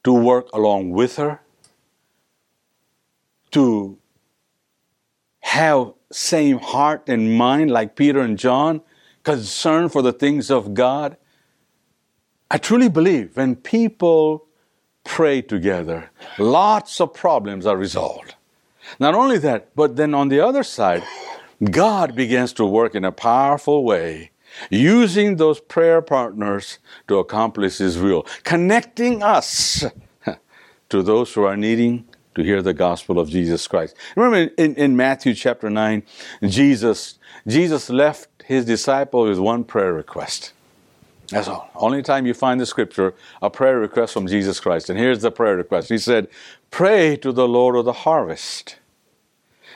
to 0.03 0.13
work 0.13 0.49
along 0.53 0.91
with 0.91 1.17
her, 1.17 1.41
to 3.51 3.97
have 5.41 5.93
same 6.11 6.59
heart 6.59 7.07
and 7.07 7.37
mind 7.37 7.71
like 7.71 7.95
Peter 7.95 8.19
and 8.19 8.37
John, 8.37 8.81
concern 9.23 9.89
for 9.89 10.01
the 10.01 10.13
things 10.13 10.49
of 10.49 10.73
God. 10.73 11.17
I 12.49 12.57
truly 12.57 12.89
believe 12.89 13.37
when 13.37 13.55
people 13.55 14.47
pray 15.03 15.41
together, 15.41 16.09
lots 16.37 16.99
of 16.99 17.13
problems 17.13 17.65
are 17.65 17.77
resolved. 17.77 18.35
Not 18.99 19.15
only 19.15 19.37
that, 19.39 19.75
but 19.75 19.95
then 19.95 20.13
on 20.13 20.29
the 20.29 20.39
other 20.39 20.63
side, 20.63 21.03
God 21.63 22.15
begins 22.15 22.53
to 22.53 22.65
work 22.65 22.95
in 22.95 23.05
a 23.05 23.11
powerful 23.11 23.83
way, 23.83 24.30
using 24.69 25.35
those 25.37 25.59
prayer 25.59 26.01
partners 26.01 26.79
to 27.07 27.17
accomplish 27.17 27.77
His 27.77 27.97
will, 27.97 28.25
connecting 28.43 29.23
us 29.23 29.85
to 30.89 31.01
those 31.01 31.33
who 31.33 31.43
are 31.43 31.57
needing 31.57 32.05
to 32.35 32.43
hear 32.43 32.61
the 32.61 32.73
gospel 32.73 33.19
of 33.19 33.29
Jesus 33.29 33.67
Christ. 33.67 33.95
Remember 34.15 34.53
in, 34.57 34.75
in 34.75 34.95
Matthew 34.95 35.33
chapter 35.33 35.69
9, 35.69 36.03
Jesus, 36.43 37.19
Jesus 37.47 37.89
left 37.89 38.29
his 38.45 38.65
disciple 38.65 39.23
with 39.23 39.39
one 39.39 39.63
prayer 39.63 39.93
request. 39.93 40.53
That's 41.29 41.47
all. 41.47 41.69
Only 41.75 42.01
time 42.01 42.25
you 42.25 42.33
find 42.33 42.59
the 42.59 42.65
scripture, 42.65 43.13
a 43.41 43.49
prayer 43.49 43.79
request 43.79 44.13
from 44.13 44.27
Jesus 44.27 44.59
Christ. 44.59 44.89
And 44.89 44.99
here's 44.99 45.21
the 45.21 45.31
prayer 45.31 45.55
request. 45.55 45.89
He 45.89 45.97
said, 45.97 46.27
Pray 46.71 47.15
to 47.17 47.31
the 47.31 47.47
Lord 47.47 47.75
of 47.75 47.85
the 47.85 47.93
harvest 47.93 48.77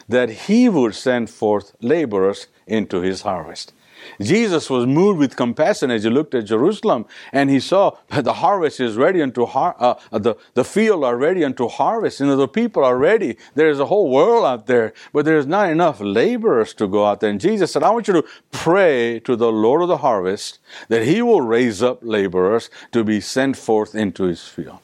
that 0.07 0.29
he 0.29 0.69
would 0.69 0.93
send 0.93 1.29
forth 1.29 1.75
laborers 1.81 2.47
into 2.67 3.01
his 3.01 3.21
harvest. 3.21 3.73
Jesus 4.21 4.69
was 4.69 4.85
moved 4.85 5.19
with 5.19 5.35
compassion 5.35 5.91
as 5.91 6.03
he 6.03 6.09
looked 6.09 6.33
at 6.35 6.45
Jerusalem 6.45 7.05
and 7.31 7.49
he 7.49 7.59
saw 7.59 7.97
that 8.09 8.23
the 8.23 8.33
harvest 8.33 8.79
is 8.79 8.95
ready 8.95 9.21
unto 9.21 9.45
har- 9.45 9.75
uh, 9.79 9.95
the, 10.11 10.35
the 10.53 10.63
field 10.63 11.03
are 11.03 11.17
ready 11.17 11.43
unto 11.43 11.67
harvest. 11.67 12.19
You 12.19 12.27
know, 12.27 12.35
the 12.35 12.47
people 12.47 12.83
are 12.83 12.97
ready. 12.97 13.37
There's 13.55 13.79
a 13.79 13.85
whole 13.85 14.09
world 14.09 14.45
out 14.45 14.67
there, 14.67 14.93
but 15.13 15.25
there's 15.25 15.47
not 15.47 15.69
enough 15.69 15.99
laborers 15.99 16.73
to 16.75 16.87
go 16.87 17.05
out 17.05 17.19
there. 17.19 17.29
And 17.29 17.39
Jesus 17.39 17.71
said, 17.71 17.83
I 17.83 17.89
want 17.89 18.07
you 18.07 18.13
to 18.13 18.25
pray 18.51 19.19
to 19.21 19.35
the 19.35 19.51
Lord 19.51 19.81
of 19.81 19.87
the 19.87 19.97
harvest 19.97 20.59
that 20.89 21.03
he 21.03 21.21
will 21.21 21.41
raise 21.41 21.81
up 21.81 21.99
laborers 22.01 22.69
to 22.91 23.03
be 23.03 23.21
sent 23.21 23.57
forth 23.57 23.95
into 23.95 24.23
his 24.23 24.47
field. 24.47 24.79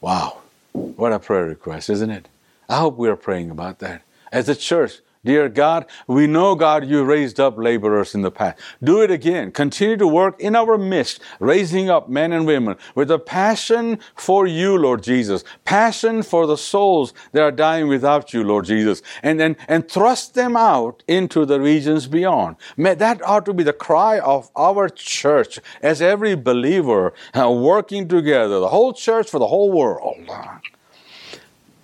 Wow. 0.00 0.38
What 0.72 1.12
a 1.12 1.18
prayer 1.18 1.46
request, 1.46 1.88
isn't 1.88 2.10
it? 2.10 2.28
I 2.68 2.78
hope 2.78 2.96
we 2.96 3.08
are 3.08 3.16
praying 3.16 3.50
about 3.50 3.78
that. 3.78 4.02
As 4.32 4.48
a 4.48 4.56
church, 4.56 5.00
Dear 5.24 5.48
God, 5.48 5.86
we 6.06 6.26
know, 6.26 6.54
God, 6.54 6.86
you 6.86 7.02
raised 7.02 7.40
up 7.40 7.56
laborers 7.56 8.14
in 8.14 8.20
the 8.20 8.30
past. 8.30 8.58
Do 8.82 9.00
it 9.00 9.10
again. 9.10 9.52
Continue 9.52 9.96
to 9.96 10.06
work 10.06 10.38
in 10.38 10.54
our 10.54 10.76
midst, 10.76 11.20
raising 11.40 11.88
up 11.88 12.08
men 12.10 12.32
and 12.32 12.46
women 12.46 12.76
with 12.94 13.10
a 13.10 13.18
passion 13.18 13.98
for 14.14 14.46
you, 14.46 14.76
Lord 14.76 15.02
Jesus. 15.02 15.42
Passion 15.64 16.22
for 16.22 16.46
the 16.46 16.58
souls 16.58 17.14
that 17.32 17.42
are 17.42 17.50
dying 17.50 17.88
without 17.88 18.34
you, 18.34 18.44
Lord 18.44 18.66
Jesus. 18.66 19.00
And 19.22 19.40
then, 19.40 19.56
and 19.66 19.88
thrust 19.88 20.34
them 20.34 20.56
out 20.56 21.02
into 21.08 21.46
the 21.46 21.58
regions 21.58 22.06
beyond. 22.06 22.56
May, 22.76 22.94
that 22.94 23.22
ought 23.26 23.46
to 23.46 23.54
be 23.54 23.62
the 23.62 23.72
cry 23.72 24.18
of 24.18 24.50
our 24.54 24.90
church 24.90 25.58
as 25.82 26.02
every 26.02 26.34
believer 26.34 27.14
uh, 27.34 27.50
working 27.50 28.08
together, 28.08 28.60
the 28.60 28.68
whole 28.68 28.92
church 28.92 29.30
for 29.30 29.38
the 29.38 29.46
whole 29.46 29.72
world. 29.72 30.30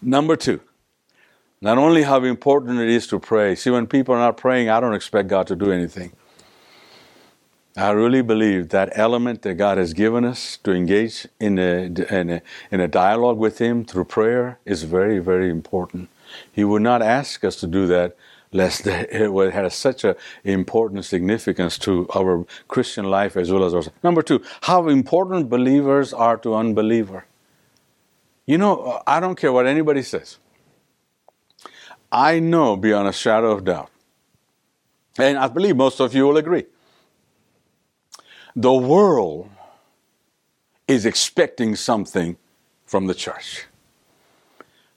Number 0.02 0.36
two. 0.36 0.60
Not 1.62 1.76
only 1.76 2.04
how 2.04 2.24
important 2.24 2.80
it 2.80 2.88
is 2.88 3.06
to 3.08 3.18
pray. 3.18 3.54
See, 3.54 3.68
when 3.68 3.86
people 3.86 4.14
are 4.14 4.18
not 4.18 4.38
praying, 4.38 4.70
I 4.70 4.80
don't 4.80 4.94
expect 4.94 5.28
God 5.28 5.46
to 5.48 5.56
do 5.56 5.70
anything. 5.70 6.12
I 7.76 7.90
really 7.90 8.22
believe 8.22 8.70
that 8.70 8.90
element 8.94 9.42
that 9.42 9.54
God 9.54 9.76
has 9.76 9.92
given 9.92 10.24
us 10.24 10.56
to 10.64 10.72
engage 10.72 11.28
in 11.38 11.58
a, 11.58 11.84
in 11.84 12.30
a, 12.30 12.42
in 12.70 12.80
a 12.80 12.88
dialogue 12.88 13.36
with 13.36 13.58
Him 13.58 13.84
through 13.84 14.06
prayer 14.06 14.58
is 14.64 14.84
very, 14.84 15.18
very 15.18 15.50
important. 15.50 16.08
He 16.50 16.64
would 16.64 16.80
not 16.80 17.02
ask 17.02 17.44
us 17.44 17.56
to 17.56 17.66
do 17.66 17.86
that 17.88 18.16
lest 18.52 18.86
it 18.86 19.52
had 19.52 19.70
such 19.72 20.04
an 20.04 20.14
important 20.44 21.04
significance 21.04 21.76
to 21.78 22.08
our 22.14 22.46
Christian 22.68 23.04
life 23.04 23.36
as 23.36 23.52
well 23.52 23.64
as 23.64 23.74
ours. 23.74 23.90
Number 24.02 24.22
two, 24.22 24.42
how 24.62 24.88
important 24.88 25.50
believers 25.50 26.14
are 26.14 26.38
to 26.38 26.54
unbeliever. 26.54 27.26
You 28.46 28.56
know, 28.56 29.02
I 29.06 29.20
don't 29.20 29.36
care 29.36 29.52
what 29.52 29.66
anybody 29.66 30.02
says. 30.02 30.38
I 32.12 32.40
know 32.40 32.76
beyond 32.76 33.08
a 33.08 33.12
shadow 33.12 33.52
of 33.52 33.64
doubt, 33.64 33.90
and 35.18 35.38
I 35.38 35.48
believe 35.48 35.76
most 35.76 36.00
of 36.00 36.14
you 36.14 36.26
will 36.26 36.36
agree, 36.36 36.66
the 38.56 38.72
world 38.72 39.48
is 40.88 41.06
expecting 41.06 41.76
something 41.76 42.36
from 42.84 43.06
the 43.06 43.14
church. 43.14 43.66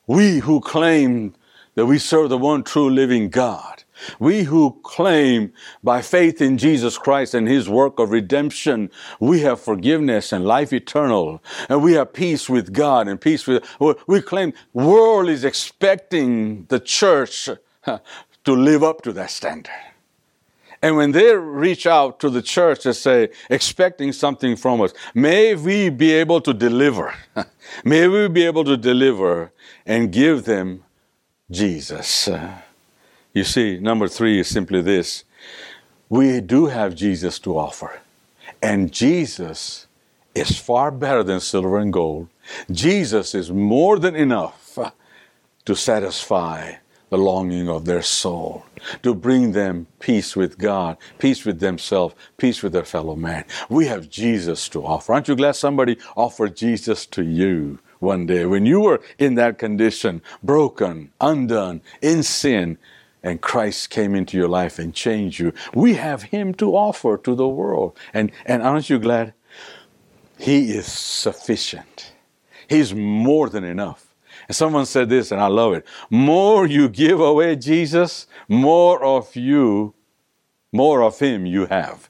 We 0.08 0.40
who 0.40 0.60
claim 0.60 1.36
that 1.76 1.86
we 1.86 2.00
serve 2.00 2.30
the 2.30 2.38
one 2.38 2.64
true 2.64 2.90
living 2.90 3.30
God, 3.30 3.73
we 4.20 4.44
who 4.44 4.80
claim 4.84 5.54
by 5.84 6.02
faith 6.02 6.42
in 6.42 6.58
Jesus 6.58 6.98
Christ 6.98 7.34
and 7.34 7.48
His 7.48 7.70
work 7.70 8.00
of 8.00 8.12
redemption, 8.12 8.90
we 9.20 9.42
have 9.42 9.60
forgiveness 9.60 10.32
and 10.32 10.46
life 10.46 10.74
eternal, 10.74 11.42
and 11.70 11.82
we 11.84 11.94
have 11.94 12.14
peace 12.14 12.50
with 12.50 12.74
God 12.74 13.08
and 13.08 13.20
peace 13.20 13.48
with, 13.48 13.64
we 14.08 14.22
claim 14.22 14.54
world 14.74 15.30
is 15.30 15.44
expecting 15.44 16.66
the 16.66 16.80
church 16.80 17.50
to 17.86 18.52
live 18.54 18.84
up 18.84 19.02
to 19.04 19.14
that 19.14 19.32
standard. 19.32 19.72
And 20.84 20.98
when 20.98 21.14
they 21.14 21.34
reach 21.34 21.88
out 21.88 22.20
to 22.20 22.30
the 22.30 22.42
church 22.42 22.86
and 22.86 22.94
say, 22.94 23.30
expecting 23.50 24.12
something 24.12 24.58
from 24.58 24.82
us, 24.82 24.94
may 25.16 25.56
we 25.56 25.90
be 25.90 26.12
able 26.12 26.42
to 26.42 26.54
deliver. 26.54 27.14
may 27.86 28.10
we 28.10 28.28
be 28.28 28.46
able 28.46 28.66
to 28.66 28.76
deliver 28.76 29.54
and 29.86 30.12
give 30.12 30.44
them 30.44 30.84
Jesus. 31.50 32.28
You 33.34 33.44
see, 33.44 33.80
number 33.80 34.08
three 34.08 34.40
is 34.40 34.48
simply 34.48 34.82
this 34.82 35.24
we 36.10 36.40
do 36.42 36.68
have 36.68 36.94
Jesus 36.96 37.40
to 37.40 37.58
offer, 37.58 38.02
and 38.62 38.92
Jesus 38.92 39.88
is 40.36 40.60
far 40.60 40.92
better 40.92 41.24
than 41.24 41.40
silver 41.40 41.78
and 41.78 41.92
gold. 41.92 42.28
Jesus 42.72 43.34
is 43.34 43.52
more 43.52 43.98
than 43.98 44.16
enough 44.16 44.78
to 45.66 45.76
satisfy 45.76 46.74
the 47.10 47.18
longing 47.18 47.70
of 47.70 47.86
their 47.86 48.02
soul, 48.02 48.66
to 49.04 49.14
bring 49.14 49.52
them 49.52 49.88
peace 50.00 50.36
with 50.36 50.58
God, 50.58 50.98
peace 51.20 51.46
with 51.46 51.60
themselves, 51.60 52.16
peace 52.38 52.62
with 52.64 52.74
their 52.74 52.86
fellow 52.86 53.16
man. 53.16 53.46
We 53.70 53.86
have 53.86 54.10
Jesus 54.10 54.68
to 54.70 54.86
offer. 54.86 55.14
Aren't 55.14 55.28
you 55.28 55.36
glad 55.36 55.56
somebody 55.56 55.98
offered 56.18 56.56
Jesus 56.56 57.06
to 57.08 57.24
you 57.24 57.80
one 58.00 58.26
day 58.26 58.46
when 58.46 58.66
you 58.66 58.82
were 58.82 59.02
in 59.18 59.36
that 59.36 59.58
condition, 59.58 60.22
broken, 60.42 61.12
undone, 61.22 61.82
in 62.02 62.24
sin? 62.24 62.78
And 63.24 63.42
Christ 63.42 63.90
came 63.90 64.14
into 64.14 64.38
your 64.38 64.50
life 64.50 64.78
and 64.78 64.94
changed 64.94 65.40
you. 65.40 65.54
We 65.74 65.94
have 65.94 66.24
Him 66.24 66.54
to 66.56 66.76
offer 66.76 67.18
to 67.18 67.36
the 67.36 67.48
world. 67.48 67.98
And, 68.14 68.32
and 68.46 68.62
aren't 68.62 68.90
you 68.90 69.00
glad? 69.00 69.34
He 70.38 70.72
is 70.72 70.86
sufficient. 70.86 72.12
He's 72.68 72.94
more 72.94 73.50
than 73.50 73.64
enough. 73.64 74.14
And 74.48 74.56
someone 74.56 74.86
said 74.86 75.08
this, 75.08 75.32
and 75.32 75.40
I 75.40 75.48
love 75.48 75.74
it. 75.74 75.86
More 76.10 76.68
you 76.68 76.90
give 76.90 77.22
away 77.22 77.56
Jesus, 77.56 78.28
more 78.50 79.02
of 79.02 79.36
you, 79.36 79.94
more 80.74 81.02
of 81.02 81.20
Him 81.20 81.46
you 81.46 81.68
have. 81.68 82.10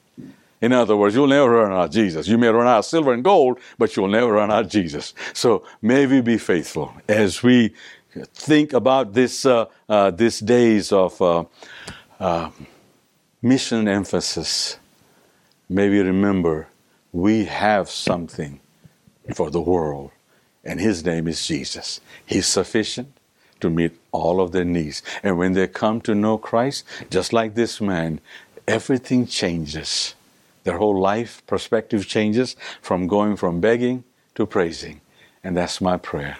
In 0.60 0.72
other 0.72 0.96
words, 0.96 1.14
you'll 1.14 1.26
never 1.26 1.50
run 1.50 1.72
out 1.72 1.84
of 1.86 1.90
Jesus. 1.90 2.26
You 2.26 2.38
may 2.38 2.48
run 2.48 2.66
out 2.66 2.78
of 2.78 2.84
silver 2.86 3.12
and 3.12 3.22
gold, 3.22 3.60
but 3.76 3.94
you'll 3.94 4.08
never 4.08 4.32
run 4.32 4.50
out 4.50 4.64
of 4.64 4.70
Jesus. 4.70 5.12
So 5.34 5.64
may 5.82 6.06
we 6.06 6.22
be 6.22 6.38
faithful 6.38 6.94
as 7.06 7.42
we 7.42 7.74
think 8.34 8.72
about 8.72 9.12
this, 9.12 9.44
uh, 9.46 9.66
uh, 9.88 10.10
these 10.10 10.40
days 10.40 10.92
of 10.92 11.20
uh, 11.20 11.44
uh, 12.20 12.50
mission 13.42 13.88
emphasis, 13.88 14.78
maybe 15.68 16.00
remember 16.00 16.68
we 17.12 17.44
have 17.44 17.88
something 17.90 18.60
for 19.34 19.50
the 19.50 19.60
world, 19.60 20.10
and 20.64 20.80
His 20.80 21.04
name 21.04 21.28
is 21.28 21.46
Jesus. 21.46 22.00
He's 22.26 22.46
sufficient 22.46 23.08
to 23.60 23.70
meet 23.70 23.92
all 24.12 24.40
of 24.40 24.52
their 24.52 24.64
needs. 24.64 25.02
And 25.22 25.38
when 25.38 25.52
they 25.52 25.66
come 25.66 26.00
to 26.02 26.14
know 26.14 26.38
Christ, 26.38 26.84
just 27.10 27.32
like 27.32 27.54
this 27.54 27.80
man, 27.80 28.20
everything 28.66 29.26
changes. 29.26 30.14
Their 30.64 30.78
whole 30.78 31.00
life 31.00 31.42
perspective 31.46 32.06
changes 32.06 32.56
from 32.82 33.06
going 33.06 33.36
from 33.36 33.60
begging 33.60 34.04
to 34.34 34.46
praising. 34.46 35.00
And 35.42 35.56
that's 35.56 35.80
my 35.80 35.96
prayer. 35.96 36.38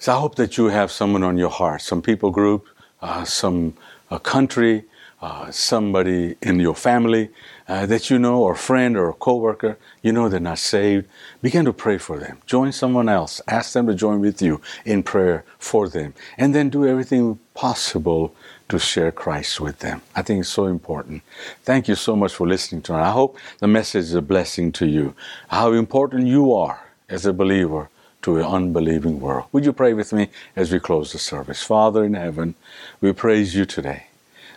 So 0.00 0.14
I 0.14 0.20
hope 0.20 0.36
that 0.36 0.56
you 0.56 0.66
have 0.66 0.92
someone 0.92 1.24
on 1.24 1.38
your 1.38 1.50
heart, 1.50 1.82
some 1.82 2.02
people 2.02 2.30
group, 2.30 2.68
uh, 3.02 3.24
some 3.24 3.74
a 4.12 4.20
country, 4.20 4.84
uh, 5.20 5.50
somebody 5.50 6.36
in 6.40 6.60
your 6.60 6.76
family 6.76 7.30
uh, 7.66 7.84
that 7.86 8.08
you 8.08 8.16
know, 8.16 8.40
or 8.42 8.52
a 8.52 8.56
friend 8.56 8.96
or 8.96 9.08
a 9.08 9.12
coworker, 9.12 9.76
you 10.00 10.12
know 10.12 10.28
they're 10.28 10.38
not 10.38 10.60
saved. 10.60 11.06
Begin 11.42 11.64
to 11.64 11.72
pray 11.72 11.98
for 11.98 12.16
them. 12.20 12.38
Join 12.46 12.70
someone 12.70 13.08
else. 13.08 13.40
Ask 13.48 13.72
them 13.72 13.88
to 13.88 13.94
join 13.94 14.20
with 14.20 14.40
you 14.40 14.60
in 14.84 15.02
prayer 15.02 15.44
for 15.58 15.88
them, 15.88 16.14
and 16.36 16.54
then 16.54 16.70
do 16.70 16.86
everything 16.86 17.40
possible 17.54 18.32
to 18.68 18.78
share 18.78 19.10
Christ 19.10 19.60
with 19.60 19.80
them. 19.80 20.00
I 20.14 20.22
think 20.22 20.42
it's 20.42 20.48
so 20.48 20.66
important. 20.66 21.22
Thank 21.64 21.88
you 21.88 21.96
so 21.96 22.14
much 22.14 22.34
for 22.34 22.46
listening 22.46 22.82
to 22.82 22.94
it. 22.94 22.98
I 22.98 23.10
hope 23.10 23.36
the 23.58 23.66
message 23.66 24.04
is 24.04 24.14
a 24.14 24.22
blessing 24.22 24.70
to 24.72 24.86
you. 24.86 25.16
How 25.48 25.72
important 25.72 26.28
you 26.28 26.54
are 26.54 26.86
as 27.08 27.26
a 27.26 27.32
believer 27.32 27.90
to 28.28 28.36
an 28.36 28.44
unbelieving 28.44 29.20
world. 29.20 29.46
Would 29.52 29.64
you 29.64 29.72
pray 29.72 29.94
with 29.94 30.12
me 30.12 30.28
as 30.54 30.70
we 30.70 30.78
close 30.78 31.12
the 31.12 31.18
service? 31.18 31.62
Father 31.62 32.04
in 32.04 32.12
heaven, 32.12 32.56
we 33.00 33.14
praise 33.14 33.54
you 33.54 33.64
today. 33.64 34.08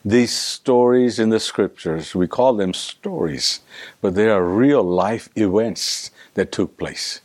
These 0.04 0.34
stories 0.34 1.20
in 1.20 1.30
the 1.30 1.40
scriptures, 1.40 2.14
we 2.14 2.28
call 2.28 2.54
them 2.56 2.74
stories, 2.74 3.62
but 4.02 4.14
they 4.14 4.28
are 4.28 4.44
real 4.44 4.84
life 4.84 5.30
events 5.38 6.12
that 6.34 6.52
took 6.52 6.78
place. 6.78 7.22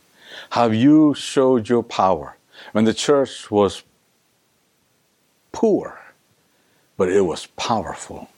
How 0.51 0.69
you 0.69 1.15
showed 1.15 1.69
your 1.69 1.83
power 1.83 2.37
when 2.71 2.85
the 2.85 2.95
church 2.95 3.51
was 3.51 3.83
poor, 5.51 5.99
but 6.97 7.09
it 7.09 7.23
was 7.23 7.47
powerful. 7.57 8.29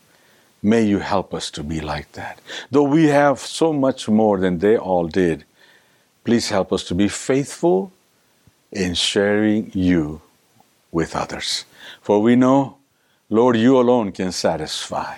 May 0.62 0.84
you 0.84 1.00
help 1.00 1.34
us 1.34 1.50
to 1.50 1.62
be 1.62 1.82
like 1.82 2.12
that. 2.12 2.40
Though 2.70 2.84
we 2.84 3.08
have 3.08 3.38
so 3.38 3.74
much 3.74 4.08
more 4.08 4.38
than 4.38 4.60
they 4.60 4.78
all 4.78 5.08
did, 5.08 5.44
please 6.24 6.48
help 6.48 6.72
us 6.72 6.84
to 6.84 6.94
be 6.94 7.08
faithful 7.08 7.92
in 8.72 8.94
sharing 8.94 9.70
you 9.74 10.20
with 10.92 11.16
others. 11.16 11.64
For 12.00 12.20
we 12.20 12.36
know, 12.36 12.76
Lord, 13.30 13.56
you 13.56 13.78
alone 13.78 14.12
can 14.12 14.32
satisfy. 14.32 15.16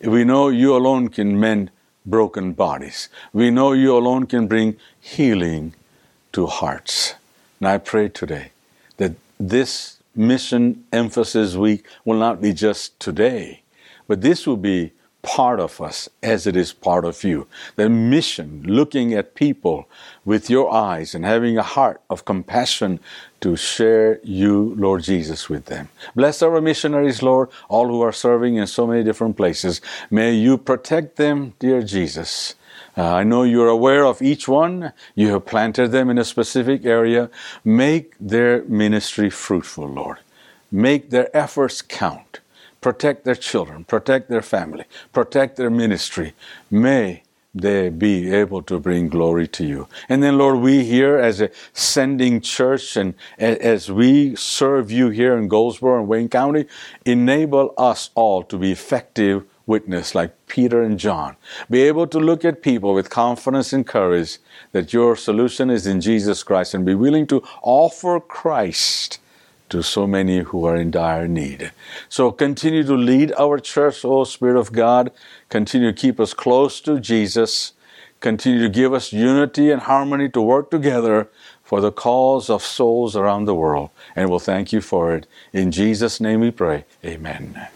We 0.00 0.24
know 0.24 0.48
you 0.48 0.74
alone 0.74 1.08
can 1.08 1.38
mend 1.38 1.70
broken 2.06 2.52
bodies. 2.52 3.08
We 3.32 3.50
know 3.50 3.72
you 3.72 3.96
alone 3.96 4.26
can 4.26 4.46
bring 4.46 4.76
healing 5.00 5.74
to 6.32 6.46
hearts. 6.46 7.14
And 7.58 7.68
I 7.68 7.78
pray 7.78 8.08
today 8.08 8.52
that 8.96 9.12
this 9.38 9.98
Mission 10.14 10.84
Emphasis 10.92 11.54
Week 11.54 11.84
will 12.04 12.18
not 12.18 12.40
be 12.40 12.52
just 12.52 12.98
today, 12.98 13.62
but 14.08 14.20
this 14.20 14.46
will 14.46 14.56
be 14.56 14.92
part 15.22 15.60
of 15.60 15.80
us 15.80 16.08
as 16.22 16.46
it 16.46 16.56
is 16.56 16.72
part 16.72 17.04
of 17.04 17.22
you. 17.24 17.46
The 17.76 17.88
mission, 17.88 18.62
looking 18.64 19.12
at 19.14 19.34
people 19.34 19.88
with 20.24 20.48
your 20.48 20.72
eyes 20.72 21.14
and 21.14 21.24
having 21.24 21.58
a 21.58 21.62
heart 21.62 22.00
of 22.08 22.24
compassion 22.24 23.00
to 23.40 23.56
share 23.56 24.20
you, 24.22 24.74
Lord 24.76 25.02
Jesus, 25.02 25.48
with 25.48 25.66
them. 25.66 25.88
Bless 26.14 26.42
our 26.42 26.60
missionaries, 26.60 27.22
Lord, 27.22 27.48
all 27.68 27.88
who 27.88 28.00
are 28.02 28.12
serving 28.12 28.56
in 28.56 28.66
so 28.66 28.86
many 28.86 29.02
different 29.02 29.36
places. 29.36 29.80
May 30.10 30.34
you 30.34 30.58
protect 30.58 31.16
them, 31.16 31.54
dear 31.58 31.82
Jesus. 31.82 32.54
Uh, 32.96 33.14
I 33.14 33.22
know 33.22 33.44
you're 33.44 33.68
aware 33.68 34.04
of 34.04 34.20
each 34.20 34.48
one. 34.48 34.92
You 35.14 35.28
have 35.32 35.46
planted 35.46 35.88
them 35.88 36.10
in 36.10 36.18
a 36.18 36.24
specific 36.24 36.84
area. 36.84 37.30
Make 37.64 38.14
their 38.20 38.64
ministry 38.64 39.30
fruitful, 39.30 39.88
Lord. 39.88 40.18
Make 40.72 41.10
their 41.10 41.34
efforts 41.36 41.82
count 41.82 42.39
protect 42.80 43.24
their 43.24 43.34
children, 43.34 43.84
protect 43.84 44.28
their 44.28 44.42
family, 44.42 44.84
protect 45.12 45.56
their 45.56 45.70
ministry. 45.70 46.34
May 46.70 47.22
they 47.54 47.88
be 47.88 48.32
able 48.32 48.62
to 48.62 48.78
bring 48.78 49.08
glory 49.08 49.48
to 49.48 49.64
you. 49.64 49.88
And 50.08 50.22
then, 50.22 50.38
Lord, 50.38 50.60
we 50.60 50.84
here 50.84 51.18
as 51.18 51.40
a 51.40 51.50
sending 51.72 52.40
church 52.40 52.96
and 52.96 53.14
as 53.38 53.90
we 53.90 54.36
serve 54.36 54.90
you 54.90 55.10
here 55.10 55.36
in 55.36 55.48
Goldsboro 55.48 55.98
and 55.98 56.08
Wayne 56.08 56.28
County, 56.28 56.66
enable 57.04 57.74
us 57.76 58.10
all 58.14 58.44
to 58.44 58.56
be 58.56 58.70
effective 58.70 59.44
witness 59.66 60.14
like 60.14 60.34
Peter 60.46 60.82
and 60.82 60.98
John. 60.98 61.36
Be 61.68 61.82
able 61.82 62.06
to 62.08 62.18
look 62.18 62.44
at 62.44 62.62
people 62.62 62.94
with 62.94 63.10
confidence 63.10 63.72
and 63.72 63.86
courage 63.86 64.38
that 64.72 64.92
your 64.92 65.16
solution 65.16 65.70
is 65.70 65.86
in 65.86 66.00
Jesus 66.00 66.42
Christ 66.42 66.74
and 66.74 66.86
be 66.86 66.94
willing 66.94 67.26
to 67.28 67.42
offer 67.62 68.20
Christ 68.20 69.18
to 69.70 69.82
so 69.82 70.06
many 70.06 70.40
who 70.40 70.64
are 70.66 70.76
in 70.76 70.90
dire 70.90 71.26
need. 71.26 71.72
So 72.08 72.30
continue 72.30 72.84
to 72.84 72.94
lead 72.94 73.32
our 73.38 73.58
church, 73.58 74.04
O 74.04 74.24
Spirit 74.24 74.58
of 74.58 74.72
God. 74.72 75.10
Continue 75.48 75.92
to 75.92 76.00
keep 76.00 76.20
us 76.20 76.34
close 76.34 76.80
to 76.82 77.00
Jesus. 77.00 77.72
Continue 78.20 78.60
to 78.60 78.68
give 78.68 78.92
us 78.92 79.12
unity 79.12 79.70
and 79.70 79.82
harmony 79.82 80.28
to 80.28 80.42
work 80.42 80.70
together 80.70 81.28
for 81.62 81.80
the 81.80 81.92
cause 81.92 82.50
of 82.50 82.62
souls 82.62 83.16
around 83.16 83.44
the 83.44 83.54
world. 83.54 83.90
And 84.14 84.28
we'll 84.28 84.38
thank 84.38 84.72
you 84.72 84.80
for 84.80 85.14
it. 85.14 85.26
In 85.52 85.70
Jesus' 85.70 86.20
name 86.20 86.40
we 86.40 86.50
pray. 86.50 86.84
Amen. 87.04 87.68